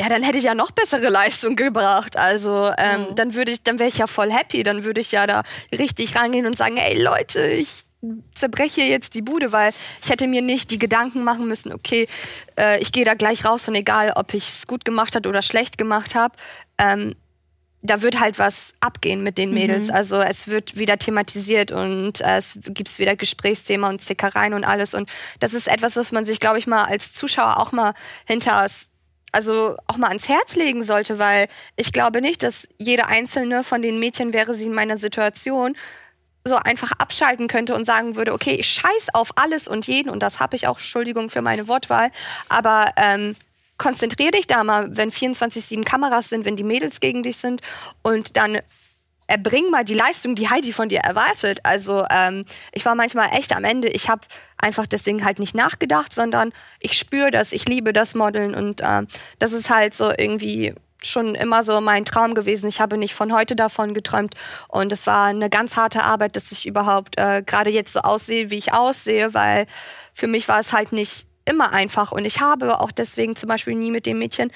ja, 0.00 0.08
dann 0.08 0.22
hätte 0.22 0.38
ich 0.38 0.44
ja 0.44 0.54
noch 0.54 0.72
bessere 0.72 1.08
Leistung 1.08 1.54
gebracht. 1.54 2.16
Also 2.16 2.72
ähm, 2.78 3.06
dann 3.14 3.34
würde 3.34 3.52
ich, 3.52 3.62
dann 3.62 3.78
wäre 3.78 3.88
ich 3.88 3.98
ja 3.98 4.06
voll 4.06 4.30
happy, 4.32 4.62
dann 4.62 4.84
würde 4.84 5.00
ich 5.00 5.12
ja 5.12 5.26
da 5.26 5.42
richtig 5.72 6.16
rangehen 6.16 6.46
und 6.46 6.58
sagen, 6.58 6.76
ey 6.76 7.00
Leute, 7.00 7.46
ich 7.46 7.84
zerbreche 8.34 8.82
jetzt 8.82 9.14
die 9.14 9.22
Bude, 9.22 9.52
weil 9.52 9.72
ich 10.02 10.10
hätte 10.10 10.26
mir 10.26 10.42
nicht 10.42 10.70
die 10.70 10.78
Gedanken 10.78 11.24
machen 11.24 11.46
müssen, 11.46 11.72
okay, 11.72 12.08
äh, 12.58 12.80
ich 12.80 12.92
gehe 12.92 13.04
da 13.04 13.14
gleich 13.14 13.44
raus 13.44 13.68
und 13.68 13.74
egal, 13.74 14.12
ob 14.16 14.34
ich 14.34 14.48
es 14.48 14.66
gut 14.66 14.84
gemacht 14.84 15.14
habe 15.16 15.28
oder 15.28 15.42
schlecht 15.42 15.78
gemacht 15.78 16.14
habe, 16.14 16.34
ähm, 16.76 17.14
da 17.84 18.00
wird 18.00 18.18
halt 18.18 18.38
was 18.38 18.72
abgehen 18.80 19.22
mit 19.22 19.36
den 19.36 19.52
Mädels. 19.52 19.90
Also 19.90 20.20
es 20.20 20.48
wird 20.48 20.76
wieder 20.76 20.96
thematisiert 20.96 21.70
und 21.70 22.22
äh, 22.22 22.38
es 22.38 22.58
gibt 22.64 22.98
wieder 22.98 23.14
Gesprächsthema 23.14 23.90
und 23.90 24.00
Zickereien 24.00 24.54
und 24.54 24.64
alles. 24.64 24.94
Und 24.94 25.10
das 25.38 25.52
ist 25.52 25.68
etwas, 25.68 25.94
was 25.96 26.10
man 26.10 26.24
sich, 26.24 26.40
glaube 26.40 26.58
ich, 26.58 26.66
mal 26.66 26.84
als 26.84 27.12
Zuschauer 27.12 27.60
auch 27.60 27.72
mal 27.72 27.92
hinter 28.24 28.66
also 29.32 29.76
auch 29.88 29.96
mal 29.96 30.08
ans 30.08 30.28
Herz 30.28 30.54
legen 30.54 30.82
sollte, 30.84 31.18
weil 31.18 31.48
ich 31.76 31.92
glaube 31.92 32.20
nicht, 32.20 32.42
dass 32.42 32.68
jede 32.78 33.06
einzelne 33.06 33.64
von 33.64 33.82
den 33.82 33.98
Mädchen 33.98 34.32
wäre 34.32 34.54
sie 34.54 34.64
in 34.64 34.74
meiner 34.74 34.96
Situation 34.96 35.76
so 36.46 36.56
einfach 36.56 36.92
abschalten 36.92 37.48
könnte 37.48 37.74
und 37.74 37.84
sagen 37.84 38.16
würde, 38.16 38.32
okay, 38.32 38.52
ich 38.52 38.68
scheiß 38.68 39.08
auf 39.12 39.30
alles 39.36 39.66
und 39.66 39.86
jeden 39.88 40.08
und 40.08 40.22
das 40.22 40.40
habe 40.40 40.56
ich 40.56 40.68
auch, 40.68 40.76
Entschuldigung 40.76 41.30
für 41.30 41.42
meine 41.42 41.66
Wortwahl, 41.68 42.10
aber 42.48 42.92
ähm, 42.96 43.34
konzentrier 43.78 44.30
dich 44.30 44.46
da 44.46 44.64
mal, 44.64 44.96
wenn 44.96 45.10
24-7 45.10 45.84
Kameras 45.84 46.28
sind, 46.28 46.44
wenn 46.44 46.56
die 46.56 46.64
Mädels 46.64 47.00
gegen 47.00 47.22
dich 47.22 47.36
sind 47.38 47.60
und 48.02 48.36
dann 48.36 48.58
erbring 49.26 49.70
mal 49.70 49.84
die 49.84 49.94
Leistung, 49.94 50.34
die 50.34 50.50
Heidi 50.50 50.72
von 50.72 50.88
dir 50.88 51.00
erwartet. 51.00 51.60
Also 51.62 52.04
ähm, 52.10 52.44
ich 52.72 52.84
war 52.84 52.94
manchmal 52.94 53.30
echt 53.32 53.56
am 53.56 53.64
Ende. 53.64 53.88
Ich 53.88 54.08
habe 54.08 54.22
einfach 54.58 54.86
deswegen 54.86 55.24
halt 55.24 55.38
nicht 55.38 55.54
nachgedacht, 55.54 56.12
sondern 56.12 56.52
ich 56.80 56.94
spüre 56.94 57.30
das, 57.30 57.52
ich 57.52 57.66
liebe 57.66 57.92
das 57.92 58.14
Modeln 58.14 58.54
und 58.54 58.82
ähm, 58.84 59.08
das 59.38 59.52
ist 59.52 59.70
halt 59.70 59.94
so 59.94 60.10
irgendwie 60.16 60.74
schon 61.02 61.34
immer 61.34 61.62
so 61.62 61.80
mein 61.80 62.04
Traum 62.04 62.34
gewesen. 62.34 62.68
Ich 62.68 62.80
habe 62.80 62.96
nicht 62.96 63.14
von 63.14 63.32
heute 63.32 63.56
davon 63.56 63.94
geträumt 63.94 64.34
und 64.68 64.92
es 64.92 65.06
war 65.06 65.26
eine 65.26 65.50
ganz 65.50 65.76
harte 65.76 66.02
Arbeit, 66.02 66.36
dass 66.36 66.52
ich 66.52 66.66
überhaupt 66.66 67.18
äh, 67.18 67.42
gerade 67.44 67.70
jetzt 67.70 67.92
so 67.92 68.00
aussehe, 68.00 68.50
wie 68.50 68.58
ich 68.58 68.72
aussehe, 68.72 69.34
weil 69.34 69.66
für 70.12 70.26
mich 70.26 70.48
war 70.48 70.60
es 70.60 70.72
halt 70.72 70.92
nicht 70.92 71.26
immer 71.44 71.72
einfach 71.72 72.12
und 72.12 72.24
ich 72.24 72.40
habe 72.40 72.80
auch 72.80 72.90
deswegen 72.90 73.36
zum 73.36 73.48
Beispiel 73.48 73.74
nie 73.74 73.90
mit 73.90 74.06
dem 74.06 74.18
Mädchen 74.18 74.50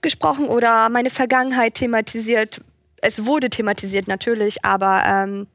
gesprochen 0.00 0.46
oder 0.46 0.88
meine 0.88 1.10
Vergangenheit 1.10 1.74
thematisiert. 1.74 2.60
Es 3.02 3.24
wurde 3.26 3.50
thematisiert 3.50 4.08
natürlich, 4.08 4.64
aber 4.64 5.02
ähm, 5.06 5.46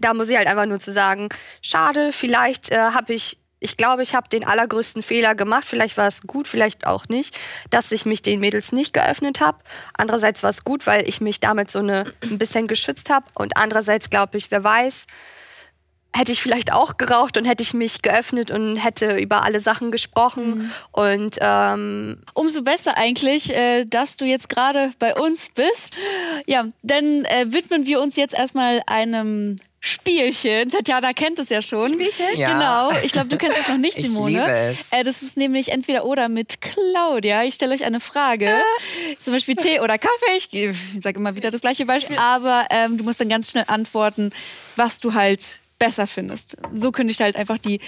da 0.00 0.14
muss 0.14 0.28
ich 0.28 0.36
halt 0.36 0.46
einfach 0.46 0.66
nur 0.66 0.80
zu 0.80 0.92
sagen, 0.92 1.28
schade, 1.62 2.12
vielleicht 2.12 2.70
äh, 2.70 2.76
habe 2.76 3.14
ich, 3.14 3.38
ich 3.60 3.76
glaube, 3.76 4.02
ich 4.02 4.14
habe 4.14 4.28
den 4.28 4.44
allergrößten 4.44 5.02
Fehler 5.02 5.34
gemacht. 5.34 5.64
Vielleicht 5.66 5.96
war 5.96 6.06
es 6.06 6.22
gut, 6.22 6.46
vielleicht 6.46 6.86
auch 6.86 7.08
nicht, 7.08 7.38
dass 7.70 7.92
ich 7.92 8.06
mich 8.06 8.22
den 8.22 8.40
Mädels 8.40 8.72
nicht 8.72 8.92
geöffnet 8.92 9.40
habe. 9.40 9.58
Andererseits 9.94 10.42
war 10.42 10.50
es 10.50 10.64
gut, 10.64 10.86
weil 10.86 11.08
ich 11.08 11.20
mich 11.20 11.40
damit 11.40 11.70
so 11.70 11.78
eine, 11.78 12.12
ein 12.22 12.38
bisschen 12.38 12.66
geschützt 12.66 13.10
habe. 13.10 13.26
Und 13.34 13.56
andererseits 13.56 14.10
glaube 14.10 14.38
ich, 14.38 14.50
wer 14.50 14.62
weiß, 14.62 15.06
hätte 16.16 16.32
ich 16.32 16.42
vielleicht 16.42 16.72
auch 16.72 16.96
geraucht 16.96 17.36
und 17.36 17.44
hätte 17.44 17.62
ich 17.62 17.74
mich 17.74 18.02
geöffnet 18.02 18.50
und 18.50 18.76
hätte 18.76 19.16
über 19.18 19.44
alle 19.44 19.60
Sachen 19.60 19.90
gesprochen. 19.90 20.72
Und 20.92 21.38
ähm, 21.40 22.18
Umso 22.34 22.62
besser 22.62 22.96
eigentlich, 22.96 23.54
äh, 23.54 23.84
dass 23.84 24.16
du 24.16 24.24
jetzt 24.24 24.48
gerade 24.48 24.90
bei 24.98 25.14
uns 25.14 25.48
bist. 25.54 25.94
Ja, 26.46 26.66
dann 26.82 27.24
äh, 27.26 27.52
widmen 27.52 27.86
wir 27.86 28.00
uns 28.00 28.16
jetzt 28.16 28.34
erstmal 28.34 28.80
einem 28.86 29.56
Spielchen. 29.80 30.70
Tatjana 30.70 31.12
kennt 31.12 31.38
es 31.38 31.48
ja 31.48 31.62
schon. 31.62 31.92
Spielchen? 31.92 32.36
Ja. 32.36 32.52
Genau. 32.52 33.00
Ich 33.04 33.12
glaube, 33.12 33.28
du 33.28 33.36
kennst 33.36 33.58
es 33.58 33.68
noch 33.68 33.76
nicht, 33.76 33.98
Ich 33.98 34.06
Simone. 34.06 34.30
liebe 34.30 34.52
es. 34.52 34.78
Äh, 34.90 35.04
das 35.04 35.22
ist 35.22 35.36
nämlich 35.36 35.70
entweder 35.70 36.04
oder 36.04 36.28
mit 36.28 36.60
Claudia. 36.60 37.44
Ich 37.44 37.54
stelle 37.54 37.72
euch 37.74 37.84
eine 37.84 38.00
Frage. 38.00 38.52
Zum 39.22 39.32
Beispiel 39.32 39.54
Tee 39.54 39.80
oder 39.80 39.96
Kaffee. 39.98 40.38
Ich, 40.38 40.52
ich 40.52 40.76
sage 41.00 41.18
immer 41.20 41.36
wieder 41.36 41.50
das 41.50 41.60
gleiche 41.60 41.86
Beispiel. 41.86 42.18
Aber 42.18 42.66
ähm, 42.70 42.96
du 42.96 43.04
musst 43.04 43.20
dann 43.20 43.28
ganz 43.28 43.50
schnell 43.50 43.64
antworten, 43.68 44.30
was 44.74 44.98
du 44.98 45.14
halt 45.14 45.60
besser 45.78 46.06
findest. 46.06 46.56
So 46.72 46.92
könnte 46.92 47.12
ich 47.12 47.20
halt 47.20 47.36
einfach 47.36 47.58
die 47.58 47.80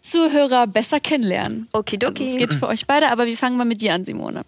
Zuhörer 0.00 0.66
besser 0.66 1.00
kennenlernen. 1.00 1.68
okidoki. 1.72 2.24
Also 2.24 2.36
es 2.36 2.38
geht 2.38 2.54
für 2.54 2.66
euch 2.68 2.86
beide, 2.86 3.10
aber 3.10 3.26
wir 3.26 3.36
fangen 3.36 3.56
mal 3.56 3.64
mit 3.64 3.80
dir 3.82 3.94
an, 3.94 4.04
Simone. 4.04 4.44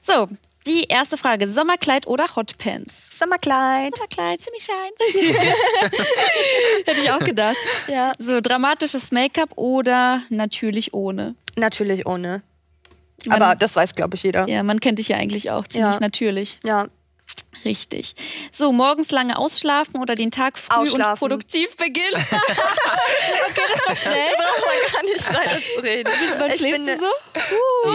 So, 0.00 0.28
die 0.66 0.84
erste 0.84 1.16
Frage: 1.16 1.48
Sommerkleid 1.48 2.06
oder 2.06 2.36
Hotpants? 2.36 3.18
Sommerkleid. 3.18 3.94
Sommerkleid, 3.96 4.40
ziemlich 4.40 4.64
schein. 4.64 4.92
Hätte 6.84 7.00
ich 7.00 7.10
auch 7.10 7.20
gedacht. 7.20 7.56
Ja. 7.88 8.12
So, 8.18 8.40
dramatisches 8.40 9.10
Make-up 9.12 9.50
oder 9.56 10.22
natürlich 10.28 10.94
ohne? 10.94 11.34
Natürlich 11.56 12.06
ohne. 12.06 12.42
Aber 13.30 13.56
das 13.56 13.74
weiß, 13.74 13.94
glaube 13.94 14.14
ich, 14.16 14.22
jeder. 14.22 14.48
Ja, 14.48 14.62
man 14.62 14.78
kennt 14.78 14.98
dich 15.00 15.08
ja 15.08 15.16
eigentlich 15.16 15.50
auch 15.50 15.66
ziemlich 15.66 15.94
Ja. 15.94 16.00
natürlich. 16.00 16.58
Ja. 16.64 16.86
Richtig. 17.64 18.14
So, 18.52 18.72
morgens 18.72 19.10
lange 19.10 19.36
ausschlafen 19.38 20.00
oder 20.00 20.14
den 20.14 20.30
Tag 20.30 20.58
früh 20.58 20.90
und 20.90 21.14
produktiv 21.14 21.76
beginnen? 21.76 22.14
okay, 22.14 23.62
das 23.74 23.88
war 23.88 23.96
schnell. 24.12 24.34
braucht 24.36 24.60
man 24.66 24.92
gar 24.92 25.02
nicht 25.02 25.34
weiter 25.34 25.60
zu 25.74 25.80
reden. 25.82 26.12
Wann 26.38 26.50
Ich 26.50 26.56
schläfst 26.58 26.86
bin 26.86 26.94
du 26.94 27.00
so? 27.00 27.06
die, 27.34 27.88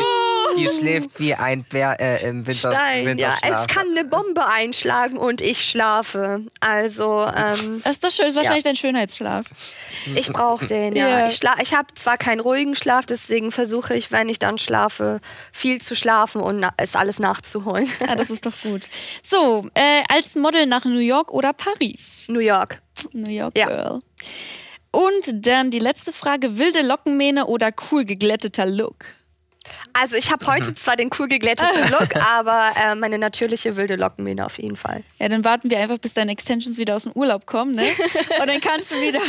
die 0.58 0.68
schläft 0.68 1.20
wie 1.20 1.34
ein 1.36 1.64
Bär 1.64 2.00
äh, 2.00 2.28
im 2.28 2.46
Winter, 2.48 2.72
Stein, 2.72 3.18
ja. 3.18 3.36
Es 3.42 3.68
kann 3.68 3.88
eine 3.92 4.06
Bombe 4.06 4.46
einschlagen 4.48 5.18
und 5.18 5.42
ich 5.42 5.66
schlafe. 5.66 6.46
Also, 6.60 7.26
ähm, 7.26 7.82
Das 7.84 7.94
ist 7.94 8.04
doch 8.04 8.12
schön, 8.12 8.36
wahrscheinlich 8.36 8.64
dein 8.64 8.76
Schönheitsschlaf. 8.76 9.46
ich 10.16 10.32
brauche 10.32 10.66
den, 10.66 10.96
ja. 10.96 11.08
Ja. 11.08 11.28
Ich, 11.28 11.40
ich 11.62 11.74
habe 11.74 11.88
zwar 11.96 12.18
keinen 12.18 12.40
ruhigen 12.40 12.76
Schlaf, 12.76 13.06
deswegen 13.06 13.52
versuche 13.52 13.96
ich, 13.96 14.12
wenn 14.12 14.30
ich 14.30 14.40
dann 14.40 14.58
schlafe, 14.58 15.20
viel 15.52 15.82
zu 15.82 15.96
schlafen 15.96 16.42
und 16.42 16.66
es 16.78 16.96
alles 16.96 17.20
nachzuholen. 17.20 17.88
Ah, 18.08 18.16
das 18.16 18.30
ist 18.30 18.46
doch 18.46 18.54
gut. 18.62 18.88
So, 19.26 19.68
äh, 19.74 20.04
als 20.10 20.36
Model 20.36 20.66
nach 20.66 20.86
New 20.86 21.00
York 21.00 21.32
oder 21.32 21.54
Paris? 21.54 22.28
New 22.30 22.40
York. 22.40 22.82
New 23.14 23.30
York 23.30 23.58
Ja. 23.58 23.68
Girl. 23.68 24.00
Und 24.92 25.46
dann 25.48 25.72
die 25.72 25.80
letzte 25.80 26.14
Frage: 26.14 26.58
wilde 26.60 26.82
Lockenmähne 26.82 27.48
oder 27.48 27.72
cool 27.92 28.06
geglätteter 28.06 28.66
Look? 28.66 29.06
Also 29.94 30.16
ich 30.16 30.32
habe 30.32 30.46
heute 30.48 30.74
zwar 30.76 30.96
den 30.96 31.10
cool 31.18 31.28
geglätteten 31.28 31.90
Look, 31.92 32.16
aber 32.22 32.72
äh, 32.76 32.96
meine 32.96 33.18
natürliche 33.18 33.76
wilde 33.78 33.96
Lockenmähne 33.96 34.46
auf 34.46 34.58
jeden 34.60 34.76
Fall. 34.76 35.04
Ja, 35.20 35.30
dann 35.30 35.44
warten 35.46 35.70
wir 35.70 35.80
einfach, 35.80 35.98
bis 36.00 36.14
deine 36.14 36.32
Extensions 36.32 36.78
wieder 36.78 36.96
aus 36.96 37.04
dem 37.04 37.14
Urlaub 37.14 37.46
kommen, 37.46 37.76
ne? 37.76 37.84
Und 38.42 38.48
dann 38.48 38.60
kannst 38.60 38.92
du 38.92 38.96
wieder 38.96 39.22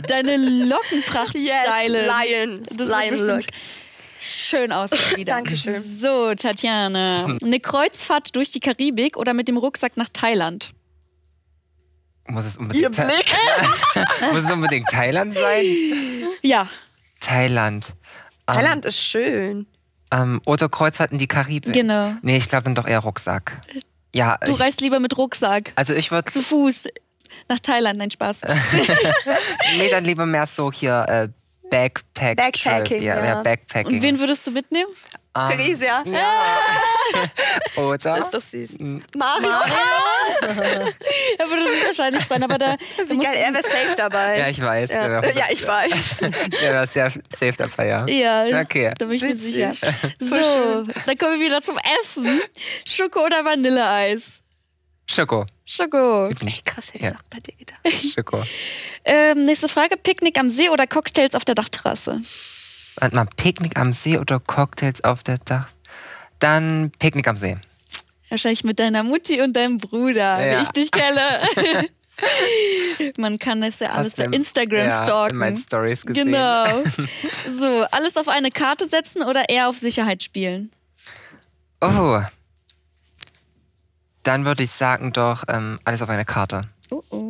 deine 0.08 0.36
Lockenpracht 0.36 1.30
stylen. 1.36 2.06
Lion. 2.06 2.62
Das 2.70 2.88
Lion 2.88 3.26
Look. 3.26 3.40
Schön 4.20 4.70
aussehen 4.72 5.16
wieder. 5.16 5.34
Dankeschön. 5.34 5.82
So, 5.82 6.32
Tatjana. 6.34 7.36
Eine 7.42 7.58
Kreuzfahrt 7.60 8.34
durch 8.36 8.50
die 8.52 8.60
Karibik 8.60 9.16
oder 9.16 9.34
mit 9.34 9.48
dem 9.48 9.56
Rucksack 9.56 9.96
nach 9.96 10.08
Thailand? 10.12 10.70
Muss 12.28 12.46
es 12.46 12.56
unbedingt, 12.56 12.94
Tha- 12.94 13.10
Muss 14.32 14.44
es 14.44 14.52
unbedingt 14.52 14.88
Thailand 14.88 15.34
sein? 15.34 15.64
Ja. 16.42 16.68
Thailand. 17.18 17.94
Thailand 18.46 18.84
ist 18.84 19.00
schön. 19.02 19.66
Ähm, 20.12 20.40
oder 20.46 20.68
Kreuzfahrt 20.68 21.10
in 21.10 21.18
die 21.18 21.26
Karibik. 21.26 21.72
Genau. 21.72 22.12
Nee, 22.22 22.36
ich 22.36 22.48
glaube 22.48 22.64
dann 22.64 22.74
doch 22.74 22.86
eher 22.86 23.00
Rucksack. 23.00 23.62
Ja, 24.14 24.36
Du 24.44 24.52
ich, 24.52 24.60
reist 24.60 24.80
lieber 24.80 25.00
mit 25.00 25.16
Rucksack. 25.16 25.72
also 25.74 25.94
ich 25.94 26.10
würde, 26.10 26.30
Zu 26.30 26.42
Fuß. 26.42 26.88
Nach 27.48 27.58
Thailand, 27.58 27.98
nein 27.98 28.10
Spaß. 28.10 28.42
nee, 29.78 29.88
dann 29.90 30.04
lieber 30.04 30.26
mehr 30.26 30.46
so 30.46 30.70
hier 30.70 31.06
äh, 31.08 31.28
Backpack. 31.70 32.36
Backpacking, 32.36 33.02
ja, 33.02 33.16
ja. 33.16 33.24
ja, 33.24 33.42
Backpacking. 33.42 33.96
Und 33.96 34.02
wen 34.02 34.18
würdest 34.18 34.46
du 34.46 34.50
mitnehmen? 34.50 34.90
Ähm, 35.34 35.46
Theresia. 35.48 36.02
Oder? 37.76 37.96
Das 37.98 38.20
ist 38.26 38.34
doch 38.34 38.42
süß. 38.42 38.78
Mario. 39.16 39.48
Er 41.38 41.48
würde 41.50 41.74
sich 41.74 41.86
wahrscheinlich 41.86 42.22
freuen, 42.24 42.42
aber 42.42 42.58
da 42.58 42.76
Wie 43.06 43.18
geil, 43.18 43.36
er 43.36 43.52
wäre 43.54 43.62
safe 43.62 43.94
dabei. 43.96 44.38
ja, 44.38 44.48
ich 44.48 44.60
weiß. 44.60 44.90
ja. 44.90 45.22
ja, 45.30 45.44
ich 45.50 45.66
weiß. 45.66 46.16
Der 46.62 46.74
war 46.74 46.86
sehr 46.86 47.10
safe 47.10 47.52
dabei, 47.56 47.88
ja. 47.88 48.06
Ja, 48.06 48.60
Okay. 48.60 48.92
da 48.98 49.06
bin 49.06 49.16
ich 49.16 49.22
mir 49.22 49.30
Witzig. 49.30 49.54
sicher. 49.54 49.72
So, 50.20 50.86
dann 51.06 51.18
kommen 51.18 51.40
wir 51.40 51.46
wieder 51.46 51.62
zum 51.62 51.78
Essen. 52.02 52.40
Schoko 52.86 53.24
oder 53.24 53.44
Vanilleeis? 53.44 54.40
Schoko. 55.10 55.46
Schoko. 55.64 56.26
Ey, 56.26 56.60
krass, 56.64 56.92
hätte 56.92 57.04
Ja. 57.04 57.10
ich 57.12 57.16
auch 57.16 57.22
bei 57.30 57.40
dir 57.40 57.54
gedacht. 57.56 57.80
Schoko. 58.14 58.42
Ähm, 59.04 59.44
nächste 59.44 59.68
Frage: 59.68 59.96
Picknick 59.96 60.38
am 60.38 60.48
See 60.50 60.68
oder 60.68 60.86
Cocktails 60.86 61.34
auf 61.34 61.44
der 61.44 61.54
Dachterrasse? 61.54 62.20
Warte 62.96 63.14
mal, 63.16 63.26
Picknick 63.36 63.78
am 63.78 63.92
See 63.92 64.18
oder 64.18 64.40
Cocktails 64.40 65.02
auf 65.04 65.22
der 65.22 65.38
Dach? 65.38 65.68
Dann 66.38 66.92
Picknick 66.98 67.26
am 67.28 67.36
See. 67.36 67.56
Wahrscheinlich 68.28 68.64
mit 68.64 68.78
deiner 68.78 69.02
Mutti 69.02 69.40
und 69.42 69.54
deinem 69.54 69.78
Bruder, 69.78 70.44
Ja. 70.46 70.58
wie 70.58 70.62
ich 70.62 70.68
dich 70.70 70.90
kenne. 70.90 71.20
Man 73.18 73.38
kann 73.38 73.60
das 73.60 73.80
ja 73.80 73.90
alles 73.90 74.14
bei 74.14 74.24
Instagram 74.24 74.86
ja, 74.88 75.02
stalken. 75.02 75.34
in 75.34 75.38
meinen 75.38 75.56
Stories 75.56 76.04
gesehen. 76.06 76.26
Genau. 76.26 76.66
So, 77.58 77.84
alles 77.90 78.16
auf 78.16 78.28
eine 78.28 78.50
Karte 78.50 78.86
setzen 78.86 79.22
oder 79.22 79.48
eher 79.48 79.68
auf 79.68 79.78
Sicherheit 79.78 80.22
spielen? 80.22 80.70
Oh. 81.80 82.20
Dann 84.22 84.44
würde 84.44 84.62
ich 84.62 84.70
sagen 84.70 85.12
doch 85.12 85.44
ähm, 85.48 85.78
alles 85.84 86.00
auf 86.02 86.08
eine 86.08 86.24
Karte. 86.24 86.68
Oh 86.90 87.02
oh. 87.10 87.21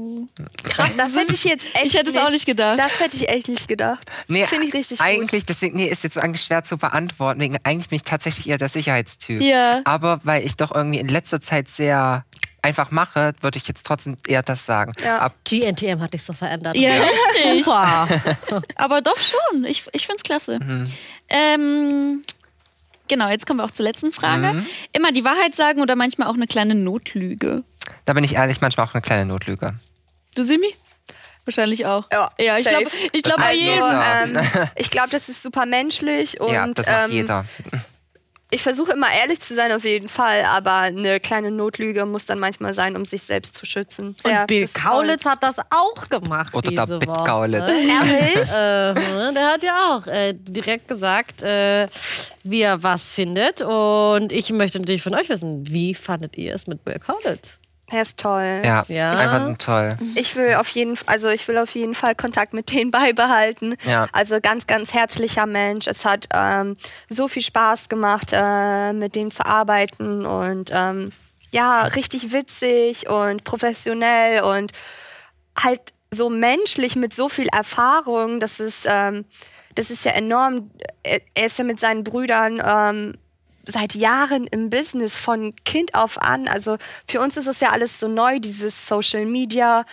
Krass, 0.65 0.97
das 0.97 1.17
hätte 1.17 1.35
ich 1.35 1.45
jetzt 1.45 1.67
echt 1.75 1.87
Ich 1.87 1.95
hätte 1.95 2.11
es 2.11 2.17
auch 2.17 2.31
nicht 2.31 2.47
gedacht. 2.47 2.79
Das 2.79 3.01
hätte 3.01 3.17
ich 3.17 3.29
echt 3.29 3.49
nicht 3.49 3.69
gedacht. 3.69 4.07
Nee, 4.29 4.47
Finde 4.47 4.67
ich 4.67 4.75
richtig 4.75 4.99
gut. 4.99 5.07
eigentlich, 5.07 5.45
deswegen, 5.47 5.77
nee, 5.77 5.87
ist 5.87 6.03
jetzt 6.05 6.15
so 6.15 6.21
eigentlich 6.21 6.43
schwer 6.43 6.65
zu 6.65 6.77
beantworten. 6.77 7.41
Wegen, 7.41 7.59
eigentlich 7.65 7.89
bin 7.89 7.97
ich 7.97 8.05
tatsächlich 8.05 8.49
eher 8.49 8.59
der 8.59 8.69
Sicherheitstyp. 8.69 9.41
Ja. 9.43 9.81
Aber 9.85 10.21
weil 10.25 10.45
ich 10.45 10.57
doch 10.57 10.75
irgendwie 10.75 10.99
in 10.99 11.09
letzter 11.09 11.41
Zeit 11.41 11.69
sehr 11.69 12.25
einfach 12.63 12.91
mache, 12.91 13.35
würde 13.41 13.59
ich 13.59 13.67
jetzt 13.69 13.85
trotzdem 13.85 14.17
eher 14.27 14.43
das 14.43 14.65
sagen. 14.65 14.93
Ja. 15.05 15.19
Ab, 15.19 15.35
GNTM 15.45 16.01
hat 16.01 16.15
dich 16.15 16.23
so 16.23 16.33
verändert. 16.33 16.77
Ja, 16.77 16.91
richtig. 16.93 17.65
Super. 17.65 18.09
Aber 18.77 19.01
doch 19.03 19.19
schon. 19.19 19.65
Ich, 19.65 19.85
ich 19.93 20.07
finde 20.07 20.17
es 20.19 20.23
klasse. 20.23 20.61
Mhm. 20.61 20.85
Ähm, 21.29 22.23
genau, 23.09 23.29
jetzt 23.29 23.47
kommen 23.47 23.59
wir 23.59 23.65
auch 23.65 23.73
zur 23.73 23.85
letzten 23.85 24.13
Frage. 24.13 24.55
Mhm. 24.55 24.67
Immer 24.93 25.13
die 25.13 25.25
Wahrheit 25.25 25.55
sagen 25.55 25.81
oder 25.83 25.97
manchmal 25.97 26.29
auch 26.29 26.35
eine 26.35 26.47
kleine 26.47 26.75
Notlüge. 26.75 27.65
da 28.05 28.13
bin 28.13 28.23
ich 28.25 28.35
ehrlich, 28.37 28.61
manchmal 28.61 28.87
auch 28.87 28.95
eine 28.95 29.03
kleine 29.03 29.27
Notlüge. 29.27 29.75
Du, 30.35 30.42
Simi? 30.45 30.75
Wahrscheinlich 31.45 31.87
auch. 31.87 32.05
Ja, 32.11 32.31
ja 32.38 32.59
ich 32.59 32.66
glaube 32.66 32.90
ich 33.12 33.23
glaub 33.23 33.38
bei 33.38 33.55
jedem. 33.55 33.79
Ja. 33.79 34.25
ähm, 34.25 34.38
ich 34.77 34.90
glaube, 34.90 35.09
das 35.11 35.29
ist 35.29 35.42
super 35.42 35.66
menschlich 35.66 36.40
und 36.40 36.55
ja, 36.55 36.66
das 36.68 36.87
macht 36.87 37.09
ähm, 37.09 37.11
jeder. 37.11 37.45
ich 38.51 38.62
versuche 38.62 38.92
immer 38.92 39.09
ehrlich 39.11 39.40
zu 39.40 39.55
sein 39.55 39.73
auf 39.73 39.85
jeden 39.85 40.09
Fall, 40.09 40.45
aber 40.45 40.75
eine 40.75 41.18
kleine 41.18 41.51
Notlüge 41.51 42.07
muss 42.07 42.27
dann 42.27 42.38
manchmal 42.38 42.75
sein, 42.75 42.97
um 42.97 43.05
sich 43.05 43.25
selbst 43.25 43.57
zu 43.57 43.66
schützen. 43.66 44.14
Ja, 44.25 44.42
Und 44.42 44.47
Bill 44.47 44.61
das 44.61 44.71
ist 44.71 44.83
Kaulitz 44.83 45.25
hat 45.25 45.42
das 45.42 45.57
auch 45.71 46.09
gemacht. 46.09 46.55
Oder 46.55 46.71
der 46.71 46.87
diese 46.87 46.99
Bill 47.01 47.09
Woche. 47.09 47.25
Kaulitz. 47.25 47.71
Ehrlich? 47.71 48.53
Äh, 48.53 48.95
der 49.35 49.49
hat 49.49 49.62
ja 49.62 49.97
auch 49.97 50.07
äh, 50.07 50.35
direkt 50.35 50.87
gesagt, 50.87 51.42
äh, 51.42 51.88
wie 52.45 52.61
er 52.61 52.83
was 52.83 53.11
findet. 53.12 53.62
Und 53.62 54.31
ich 54.31 54.51
möchte 54.51 54.79
natürlich 54.79 55.03
von 55.03 55.14
euch 55.14 55.29
wissen, 55.29 55.66
wie 55.68 55.95
fandet 55.95 56.37
ihr 56.37 56.55
es 56.55 56.66
mit 56.66 56.85
Bill 56.85 56.99
Kaulitz? 56.99 57.59
Er 57.93 58.03
ist 58.03 58.19
toll. 58.19 58.63
Ja, 58.65 58.85
Ja. 58.89 59.13
einfach 59.17 59.59
toll. 59.59 59.97
Ich 60.15 60.35
will 60.35 60.55
auf 60.55 60.69
jeden 60.71 60.97
also 61.07 61.29
ich 61.29 61.47
will 61.47 61.59
auf 61.59 61.75
jeden 61.75 61.95
Fall 61.95 62.15
Kontakt 62.15 62.55
mit 62.55 62.73
denen 62.73 62.91
beibehalten. 62.91 63.77
Ja. 63.85 64.07
Also 64.13 64.41
ganz, 64.41 64.67
ganz 64.67 64.95
herzlicher 64.95 65.47
Mensch. 65.47 65.87
Es 65.87 66.05
hat 66.05 66.27
ähm, 66.35 66.77
so 67.09 67.29
viel 67.29 67.43
Spaß 67.43 67.89
gemacht, 67.91 68.31
äh, 68.33 68.93
mit 68.95 69.15
dem 69.15 69.31
zu 69.31 69.45
arbeiten 69.45 70.25
und 70.25 70.71
ähm, 70.73 71.13
ja, 71.51 71.83
richtig 71.83 72.33
witzig 72.33 73.11
und 73.11 73.45
professionell 73.45 74.43
und 74.43 74.73
halt 75.59 75.81
so 76.11 76.31
menschlich 76.31 76.97
mit 76.97 77.13
so 77.15 77.29
viel 77.29 77.49
Erfahrung. 77.49 78.41
Das 78.41 78.59
ist, 78.59 78.87
ähm, 78.91 79.27
das 79.75 79.91
ist 79.91 80.05
ja 80.07 80.13
enorm. 80.13 80.71
Er, 81.03 81.21
er 81.35 81.47
ist 81.47 81.59
ja 81.59 81.65
mit 81.65 81.79
seinen 81.79 82.05
Brüdern 82.05 82.63
ähm, 82.65 83.19
seit 83.66 83.94
Jahren 83.94 84.46
im 84.46 84.70
Business 84.70 85.16
von 85.16 85.55
Kind 85.64 85.94
auf 85.94 86.20
an. 86.20 86.48
Also 86.48 86.77
für 87.07 87.20
uns 87.20 87.37
ist 87.37 87.46
es 87.46 87.61
ja 87.61 87.68
alles 87.70 88.01
so 88.01 88.09
neu, 88.09 88.38
dieses 88.40 88.87
Social 88.87 89.27
Media, 89.27 89.85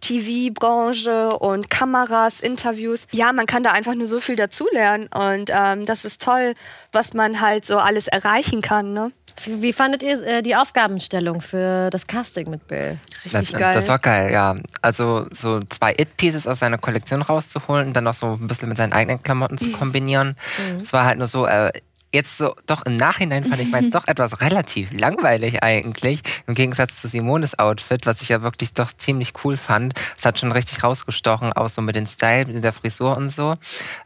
TV-Branche 0.00 1.38
und 1.38 1.70
Kameras, 1.70 2.40
Interviews. 2.40 3.06
Ja, 3.12 3.32
man 3.32 3.46
kann 3.46 3.62
da 3.62 3.70
einfach 3.70 3.94
nur 3.94 4.06
so 4.06 4.20
viel 4.20 4.36
dazulernen 4.36 5.08
und 5.08 5.50
ähm, 5.52 5.86
das 5.86 6.04
ist 6.04 6.22
toll, 6.22 6.54
was 6.92 7.14
man 7.14 7.40
halt 7.40 7.64
so 7.64 7.78
alles 7.78 8.08
erreichen 8.08 8.60
kann. 8.60 8.92
Ne? 8.92 9.10
Wie 9.46 9.72
fandet 9.72 10.02
ihr 10.02 10.22
äh, 10.22 10.42
die 10.42 10.54
Aufgabenstellung 10.54 11.40
für 11.40 11.90
das 11.90 12.06
Casting 12.06 12.50
mit 12.50 12.68
Bill? 12.68 12.98
Richtig 13.24 13.50
das, 13.50 13.60
geil. 13.60 13.74
das 13.74 13.88
war 13.88 13.98
geil, 13.98 14.32
ja. 14.32 14.56
Also 14.80 15.26
so 15.32 15.60
zwei 15.64 15.92
It-Pieces 15.92 16.46
aus 16.46 16.60
seiner 16.60 16.78
Kollektion 16.78 17.22
rauszuholen 17.22 17.88
und 17.88 17.94
dann 17.94 18.04
noch 18.04 18.14
so 18.14 18.32
ein 18.32 18.46
bisschen 18.46 18.68
mit 18.68 18.78
seinen 18.78 18.92
eigenen 18.92 19.22
Klamotten 19.22 19.58
zu 19.58 19.72
kombinieren. 19.78 20.36
Es 20.82 20.92
war 20.92 21.04
halt 21.04 21.18
nur 21.18 21.26
so, 21.26 21.46
äh, 21.46 21.72
jetzt 22.14 22.38
so, 22.38 22.54
doch 22.66 22.86
im 22.86 22.96
Nachhinein 22.96 23.44
fand 23.44 23.60
ich 23.60 23.68
meins 23.70 23.90
doch 23.94 24.08
etwas 24.08 24.40
relativ 24.40 24.90
langweilig 24.92 25.62
eigentlich. 25.62 26.20
Im 26.46 26.54
Gegensatz 26.54 27.00
zu 27.02 27.08
Simones 27.08 27.58
Outfit, 27.58 28.06
was 28.06 28.22
ich 28.22 28.30
ja 28.30 28.40
wirklich 28.42 28.72
doch 28.72 28.90
ziemlich 28.92 29.32
cool 29.44 29.56
fand. 29.58 29.92
Es 30.16 30.24
hat 30.24 30.38
schon 30.38 30.52
richtig 30.52 30.82
rausgestochen, 30.82 31.52
auch 31.52 31.68
so 31.68 31.82
mit 31.82 31.96
dem 31.96 32.06
Style, 32.06 32.46
mit 32.46 32.64
der 32.64 32.72
Frisur 32.72 33.16
und 33.16 33.28
so. 33.30 33.56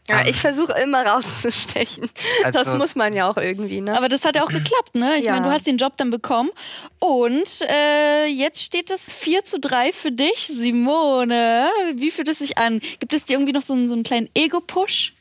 Ja, 0.09 0.21
Ähm, 0.23 0.27
ich 0.29 0.41
versuche 0.41 0.73
immer 0.83 1.07
rauszustechen. 1.07 2.09
das 2.43 2.57
Also- 2.57 2.77
muss 2.77 2.97
man 2.97 3.13
ja 3.15 3.31
auch 3.31 3.37
irgendwie. 3.37 3.81
Ne? 3.81 3.97
Aber 3.97 4.09
das 4.09 4.25
hat 4.25 4.35
ja 4.37 4.43
auch 4.43 4.49
geklappt, 4.49 4.95
ne? 4.95 5.17
Ich 5.19 5.27
Ja. 5.27 5.33
meine, 5.33 5.47
du 5.47 5.53
hast 5.53 5.67
den 5.67 5.77
Job 5.77 5.97
dann 5.97 6.11
bekommen. 6.11 6.51
Und 6.99 7.61
äh, 7.69 8.27
jetzt 8.27 8.63
steht 8.63 8.91
es 8.91 9.09
4 9.09 9.45
zu 9.45 9.61
3 9.61 9.93
für 9.93 10.11
dich, 10.11 10.47
Simone. 10.49 11.69
Wie 11.95 12.11
fühlt 12.11 12.29
es 12.29 12.39
sich 12.39 12.59
an? 12.59 12.81
Gibt 12.99 13.13
es 13.13 13.25
dir 13.25 13.35
irgendwie 13.35 13.53
noch 13.53 13.63
so 13.63 13.75
einen, 13.75 13.87
so 13.89 13.95
einen 13.95 14.03
kleinen 14.03 14.29
Ego-Push? 14.35 15.13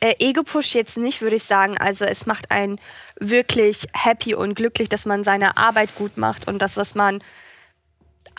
Äh, 0.00 0.14
Ego-Push 0.18 0.74
jetzt 0.74 0.96
nicht, 0.96 1.20
würde 1.22 1.36
ich 1.36 1.44
sagen. 1.44 1.76
Also 1.78 2.04
es 2.04 2.26
macht 2.26 2.50
einen 2.50 2.80
wirklich 3.18 3.86
happy 3.94 4.34
und 4.34 4.54
glücklich, 4.54 4.88
dass 4.88 5.06
man 5.06 5.24
seine 5.24 5.56
Arbeit 5.56 5.94
gut 5.94 6.16
macht 6.16 6.46
und 6.46 6.60
das, 6.60 6.76
was 6.76 6.94
man 6.94 7.22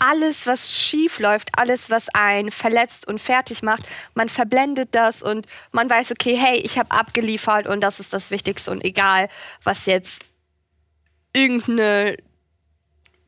alles, 0.00 0.46
was 0.46 0.74
schief 0.74 1.18
läuft, 1.18 1.50
alles, 1.58 1.90
was 1.90 2.08
einen 2.14 2.50
verletzt 2.50 3.06
und 3.06 3.20
fertig 3.20 3.62
macht, 3.62 3.82
man 4.14 4.28
verblendet 4.30 4.88
das 4.92 5.22
und 5.22 5.46
man 5.72 5.90
weiß, 5.90 6.12
okay, 6.12 6.36
hey, 6.36 6.56
ich 6.56 6.78
habe 6.78 6.90
abgeliefert 6.90 7.66
und 7.66 7.82
das 7.82 8.00
ist 8.00 8.14
das 8.14 8.30
Wichtigste 8.30 8.70
und 8.70 8.82
egal, 8.82 9.28
was 9.62 9.86
jetzt 9.86 10.24
irgendeine 11.34 12.16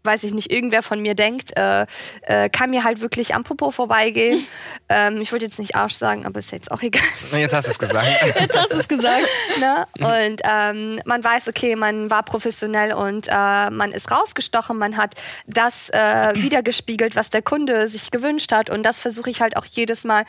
weiß 0.05 0.25
ich 0.25 0.35
nicht, 0.35 0.53
irgendwer 0.53 0.83
von 0.83 1.01
mir 1.01 1.15
denkt, 1.15 1.57
äh, 1.57 1.87
äh, 2.23 2.49
kann 2.49 2.71
mir 2.71 2.85
halt 2.85 3.01
wirklich 3.01 3.35
am 3.35 3.45
Popo 3.45 3.71
vorbeigehen. 3.71 4.45
ähm, 4.89 5.21
ich 5.21 5.33
wollte 5.33 5.45
jetzt 5.45 5.59
nicht 5.59 5.77
Arsch 5.77 5.95
sagen, 5.95 6.27
aber 6.27 6.41
ist 6.41 6.53
jetzt 6.53 6.71
auch 6.71 6.83
egal. 6.83 7.03
Jetzt 7.33 7.55
hast 7.55 7.67
du 7.67 7.73
es 7.73 7.79
gesagt. 7.79 8.07
Jetzt 8.41 8.57
hast 8.57 8.73
du 8.73 8.77
es 8.77 8.89
gesagt. 8.89 9.29
Ne? 9.61 9.87
Und 9.99 10.43
ähm, 10.45 11.01
man 11.05 11.23
weiß, 11.23 11.49
okay, 11.49 11.77
man 11.77 12.11
war 12.11 12.23
professionell 12.23 12.93
und 12.93 13.29
äh, 13.29 13.71
man 13.71 13.93
ist 13.93 14.11
rausgestochen, 14.11 14.77
man 14.77 14.97
hat 14.97 15.15
das 15.47 15.91
äh, 15.91 16.33
wiedergespiegelt, 16.35 17.17
was 17.17 17.31
der 17.31 17.43
Kunde 17.43 17.89
sich 17.89 18.11
gewünscht 18.11 18.53
hat. 18.53 18.71
Und 18.71 18.83
das 18.83 19.01
versuche 19.01 19.31
ich 19.31 19.41
halt 19.41 19.57
auch 19.57 19.65
jedes 19.67 20.05
Mal 20.05 20.25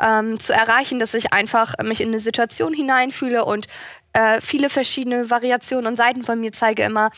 ähm, 0.00 0.38
zu 0.38 0.52
erreichen, 0.52 0.98
dass 0.98 1.14
ich 1.14 1.32
einfach 1.32 1.74
mich 1.82 2.00
in 2.00 2.08
eine 2.08 2.20
Situation 2.20 2.72
hineinfühle 2.72 3.44
und 3.44 3.66
äh, 4.12 4.40
viele 4.40 4.70
verschiedene 4.70 5.30
Variationen 5.30 5.86
und 5.86 5.96
Seiten 5.96 6.24
von 6.24 6.40
mir 6.40 6.52
zeige 6.52 6.82
immer, 6.82 7.10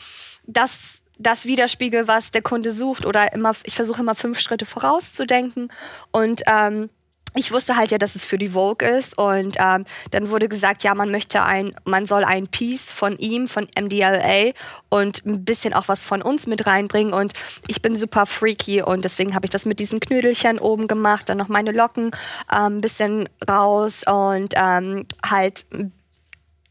dass 0.45 1.03
das 1.21 1.45
widerspiegel, 1.45 2.07
was 2.07 2.31
der 2.31 2.41
Kunde 2.41 2.71
sucht 2.71 3.05
oder 3.05 3.33
immer, 3.33 3.53
ich 3.63 3.75
versuche 3.75 4.01
immer 4.01 4.15
fünf 4.15 4.39
Schritte 4.39 4.65
vorauszudenken. 4.65 5.71
Und 6.11 6.41
ähm, 6.47 6.89
ich 7.33 7.53
wusste 7.53 7.77
halt 7.77 7.91
ja, 7.91 7.97
dass 7.97 8.15
es 8.15 8.25
für 8.25 8.37
die 8.37 8.49
Vogue 8.49 8.87
ist. 8.87 9.17
Und 9.17 9.55
ähm, 9.59 9.85
dann 10.11 10.29
wurde 10.29 10.49
gesagt, 10.49 10.83
ja, 10.83 10.93
man 10.93 11.11
möchte 11.11 11.43
ein, 11.43 11.73
man 11.85 12.05
soll 12.05 12.23
ein 12.23 12.47
Piece 12.47 12.91
von 12.91 13.17
ihm, 13.17 13.47
von 13.47 13.67
MDLA 13.79 14.51
und 14.89 15.25
ein 15.25 15.45
bisschen 15.45 15.73
auch 15.73 15.87
was 15.87 16.03
von 16.03 16.21
uns 16.21 16.45
mit 16.45 16.67
reinbringen. 16.67 17.13
Und 17.13 17.33
ich 17.67 17.81
bin 17.81 17.95
super 17.95 18.25
freaky 18.25 18.81
und 18.81 19.05
deswegen 19.05 19.33
habe 19.33 19.45
ich 19.45 19.49
das 19.49 19.65
mit 19.65 19.79
diesen 19.79 19.99
Knödelchen 19.99 20.59
oben 20.59 20.87
gemacht, 20.87 21.29
dann 21.29 21.37
noch 21.37 21.47
meine 21.47 21.71
Locken 21.71 22.11
ähm, 22.53 22.77
ein 22.77 22.81
bisschen 22.81 23.29
raus 23.47 24.03
und 24.05 24.53
ähm, 24.55 25.05
halt 25.25 25.65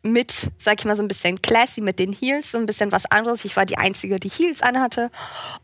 mit, 0.02 0.50
sag 0.56 0.78
ich 0.78 0.86
mal, 0.86 0.96
so 0.96 1.02
ein 1.02 1.08
bisschen 1.08 1.42
classy 1.42 1.82
mit 1.82 1.98
den 1.98 2.12
Heels, 2.12 2.52
so 2.52 2.58
ein 2.58 2.64
bisschen 2.64 2.90
was 2.90 3.10
anderes. 3.10 3.44
Ich 3.44 3.56
war 3.56 3.66
die 3.66 3.76
Einzige, 3.76 4.18
die 4.18 4.30
Heels 4.30 4.62
anhatte. 4.62 5.10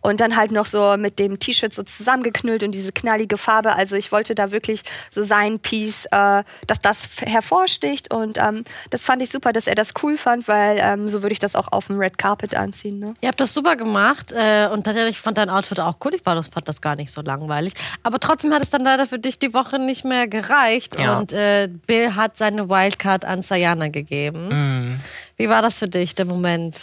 Und 0.03 0.20
dann 0.20 0.37
halt 0.37 0.51
noch 0.51 0.66
so 0.66 0.96
mit 0.99 1.18
dem 1.18 1.38
T-Shirt 1.38 1.72
so 1.72 1.83
zusammengeknüllt 1.83 2.62
und 2.62 2.72
diese 2.72 2.92
knallige 2.92 3.38
Farbe. 3.38 3.75
Also 3.75 3.96
ich 3.96 4.12
wollte 4.12 4.35
da 4.35 4.53
wirklich 4.53 4.83
so 5.11 5.22
sein 5.22 5.59
Piece, 5.59 6.07
äh, 6.11 6.44
dass 6.66 6.81
das 6.83 7.09
hervorsticht. 7.20 8.12
Und 8.12 8.37
ähm, 8.38 8.64
das 8.90 9.05
fand 9.05 9.22
ich 9.22 9.31
super, 9.31 9.55
dass 9.55 9.66
er 9.66 9.75
das 9.75 9.94
cool 10.03 10.18
fand, 10.18 10.49
weil 10.49 10.79
ähm, 10.83 11.09
so 11.09 11.22
würde 11.22 11.33
ich 11.33 11.38
das 11.38 11.57
auch 11.57 11.72
auf 11.72 11.87
dem 11.87 11.99
Red 11.99 12.18
Carpet 12.18 12.55
anziehen. 12.55 12.99
Ne? 12.99 13.14
Ihr 13.22 13.29
habt 13.29 13.40
das 13.40 13.55
super 13.55 13.77
gemacht 13.77 14.33
äh, 14.33 14.68
und 14.70 14.85
tatsächlich 14.85 15.18
fand 15.18 15.38
dein 15.38 15.49
Outfit 15.49 15.81
auch 15.81 15.96
cool. 16.05 16.14
Ich 16.14 16.27
war 16.27 16.35
das, 16.35 16.49
fand 16.49 16.68
das 16.68 16.83
gar 16.83 16.96
nicht 16.96 17.11
so 17.11 17.22
langweilig. 17.22 17.72
Aber 18.03 18.20
trotzdem 18.20 18.53
hat 18.53 18.62
es 18.62 18.68
dann 18.68 18.83
leider 18.83 19.07
für 19.07 19.18
dich 19.18 19.38
die 19.38 19.55
Woche 19.55 19.79
nicht 19.79 20.05
mehr 20.05 20.29
gereicht. 20.29 21.01
Ja. 21.01 21.18
Und 21.18 21.33
äh, 21.33 21.70
Bill 21.87 22.14
hat 22.14 22.37
seine 22.37 22.68
Wildcard 22.68 23.25
an 23.25 23.40
Sayana 23.40 23.88
gegeben. 23.88 24.26
Wie 25.37 25.49
war 25.49 25.62
das 25.62 25.79
für 25.79 25.89
dich, 25.89 26.15
der 26.15 26.25
Moment? 26.25 26.81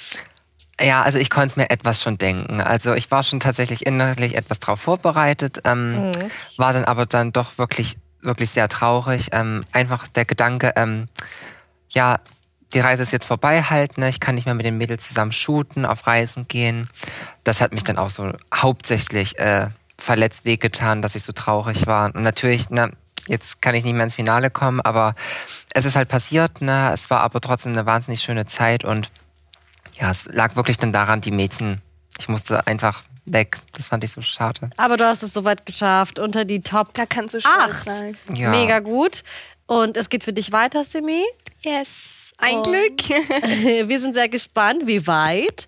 Ja, 0.81 1.03
also 1.03 1.17
ich 1.19 1.29
konnte 1.29 1.47
es 1.47 1.55
mir 1.55 1.69
etwas 1.69 2.01
schon 2.01 2.17
denken. 2.17 2.59
Also 2.59 2.93
ich 2.93 3.11
war 3.11 3.23
schon 3.23 3.39
tatsächlich 3.39 3.85
innerlich 3.85 4.35
etwas 4.35 4.59
drauf 4.59 4.81
vorbereitet, 4.81 5.61
ähm, 5.65 6.11
war 6.57 6.73
dann 6.73 6.85
aber 6.85 7.05
dann 7.05 7.31
doch 7.31 7.57
wirklich, 7.57 7.97
wirklich 8.21 8.49
sehr 8.49 8.67
traurig. 8.67 9.29
Ähm, 9.31 9.61
einfach 9.71 10.07
der 10.07 10.25
Gedanke, 10.25 10.73
ähm, 10.75 11.07
ja, 11.89 12.19
die 12.73 12.79
Reise 12.79 13.03
ist 13.03 13.11
jetzt 13.11 13.25
vorbei 13.25 13.61
halt, 13.61 13.99
ne? 13.99 14.09
ich 14.09 14.19
kann 14.19 14.33
nicht 14.33 14.45
mehr 14.45 14.55
mit 14.55 14.65
den 14.65 14.77
Mädels 14.77 15.07
zusammen 15.07 15.31
shooten, 15.31 15.85
auf 15.85 16.07
Reisen 16.07 16.47
gehen. 16.47 16.89
Das 17.43 17.61
hat 17.61 17.71
mich 17.71 17.83
dann 17.83 17.97
auch 17.97 18.09
so 18.09 18.31
hauptsächlich 18.53 19.37
äh, 19.37 19.67
verletzt 19.99 20.43
wehgetan, 20.43 21.01
dass 21.01 21.15
ich 21.15 21.23
so 21.23 21.33
traurig 21.33 21.85
war. 21.85 22.13
Und 22.13 22.23
natürlich, 22.23 22.71
ne, 22.71 22.91
jetzt 23.27 23.61
kann 23.61 23.75
ich 23.75 23.83
nicht 23.83 23.93
mehr 23.93 24.03
ins 24.03 24.15
Finale 24.15 24.49
kommen, 24.49 24.81
aber 24.81 25.15
es 25.73 25.85
ist 25.85 25.95
halt 25.95 26.09
passiert, 26.09 26.61
ne? 26.61 26.91
es 26.93 27.09
war 27.09 27.21
aber 27.21 27.41
trotzdem 27.41 27.71
eine 27.73 27.85
wahnsinnig 27.85 28.21
schöne 28.21 28.45
Zeit 28.45 28.83
und 28.83 29.09
ja, 29.99 30.11
es 30.11 30.25
lag 30.25 30.55
wirklich 30.55 30.77
dann 30.77 30.91
daran, 30.91 31.21
die 31.21 31.31
Mädchen, 31.31 31.81
ich 32.17 32.27
musste 32.29 32.65
einfach 32.67 33.03
weg. 33.25 33.57
Das 33.73 33.87
fand 33.87 34.03
ich 34.03 34.11
so 34.11 34.21
schade. 34.21 34.69
Aber 34.77 34.97
du 34.97 35.05
hast 35.05 35.23
es 35.23 35.33
soweit 35.33 35.65
geschafft, 35.65 36.19
unter 36.19 36.45
die 36.45 36.61
Top 36.61 36.93
Da 36.93 37.05
kannst 37.05 37.33
du 37.35 37.39
stolz 37.39 37.57
Acht. 37.57 37.85
sein. 37.85 38.17
Ja. 38.33 38.49
Mega 38.49 38.79
gut. 38.79 39.23
Und 39.65 39.95
es 39.97 40.09
geht 40.09 40.23
für 40.23 40.33
dich 40.33 40.51
weiter, 40.51 40.83
Simi. 40.83 41.23
Yes. 41.61 42.33
Ein 42.37 42.57
Und- 42.57 42.63
Glück. 42.67 42.99
Wir 43.87 43.99
sind 43.99 44.13
sehr 44.15 44.29
gespannt, 44.29 44.87
wie 44.87 45.05
weit. 45.07 45.67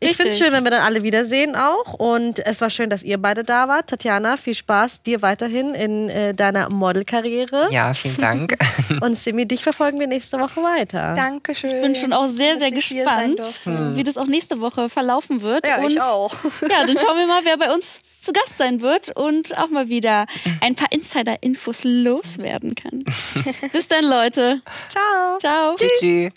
Ich 0.00 0.16
finde 0.16 0.30
es 0.30 0.38
schön, 0.38 0.52
wenn 0.52 0.64
wir 0.64 0.70
dann 0.70 0.82
alle 0.82 1.02
wiedersehen 1.02 1.54
auch. 1.54 1.94
Und 1.94 2.44
es 2.46 2.60
war 2.60 2.70
schön, 2.70 2.88
dass 2.88 3.02
ihr 3.02 3.18
beide 3.18 3.44
da 3.44 3.68
wart. 3.68 3.90
Tatjana, 3.90 4.38
viel 4.38 4.54
Spaß 4.54 5.02
dir 5.02 5.20
weiterhin 5.20 5.74
in 5.74 6.08
äh, 6.08 6.34
deiner 6.34 6.70
Modelkarriere. 6.70 7.68
Ja, 7.70 7.92
vielen 7.92 8.16
Dank. 8.16 8.56
Und 9.00 9.18
Simi, 9.18 9.46
dich 9.46 9.62
verfolgen 9.62 10.00
wir 10.00 10.06
nächste 10.06 10.38
Woche 10.38 10.62
weiter. 10.62 11.14
Dankeschön. 11.14 11.70
Ich 11.70 11.80
bin 11.82 11.94
schon 11.94 12.12
auch 12.14 12.28
sehr, 12.28 12.58
sehr 12.58 12.70
gespannt, 12.70 13.38
durfte. 13.40 13.96
wie 13.96 14.02
das 14.02 14.16
auch 14.16 14.26
nächste 14.26 14.60
Woche 14.60 14.88
verlaufen 14.88 15.42
wird. 15.42 15.68
Ja, 15.68 15.82
und 15.82 15.90
ich 15.90 16.00
auch. 16.00 16.34
Ja, 16.62 16.86
dann 16.86 16.96
schauen 16.98 17.18
wir 17.18 17.26
mal, 17.26 17.42
wer 17.44 17.58
bei 17.58 17.72
uns 17.72 18.00
zu 18.20 18.32
Gast 18.32 18.58
sein 18.58 18.80
wird 18.80 19.14
und 19.16 19.56
auch 19.58 19.68
mal 19.68 19.88
wieder 19.88 20.26
ein 20.60 20.74
paar 20.74 20.90
Insider-Infos 20.92 21.84
loswerden 21.84 22.74
kann. 22.74 23.04
Bis 23.72 23.88
dann, 23.88 24.04
Leute. 24.04 24.62
Ciao. 24.88 25.38
Ciao. 25.38 25.74
Tschüss. 25.74 26.32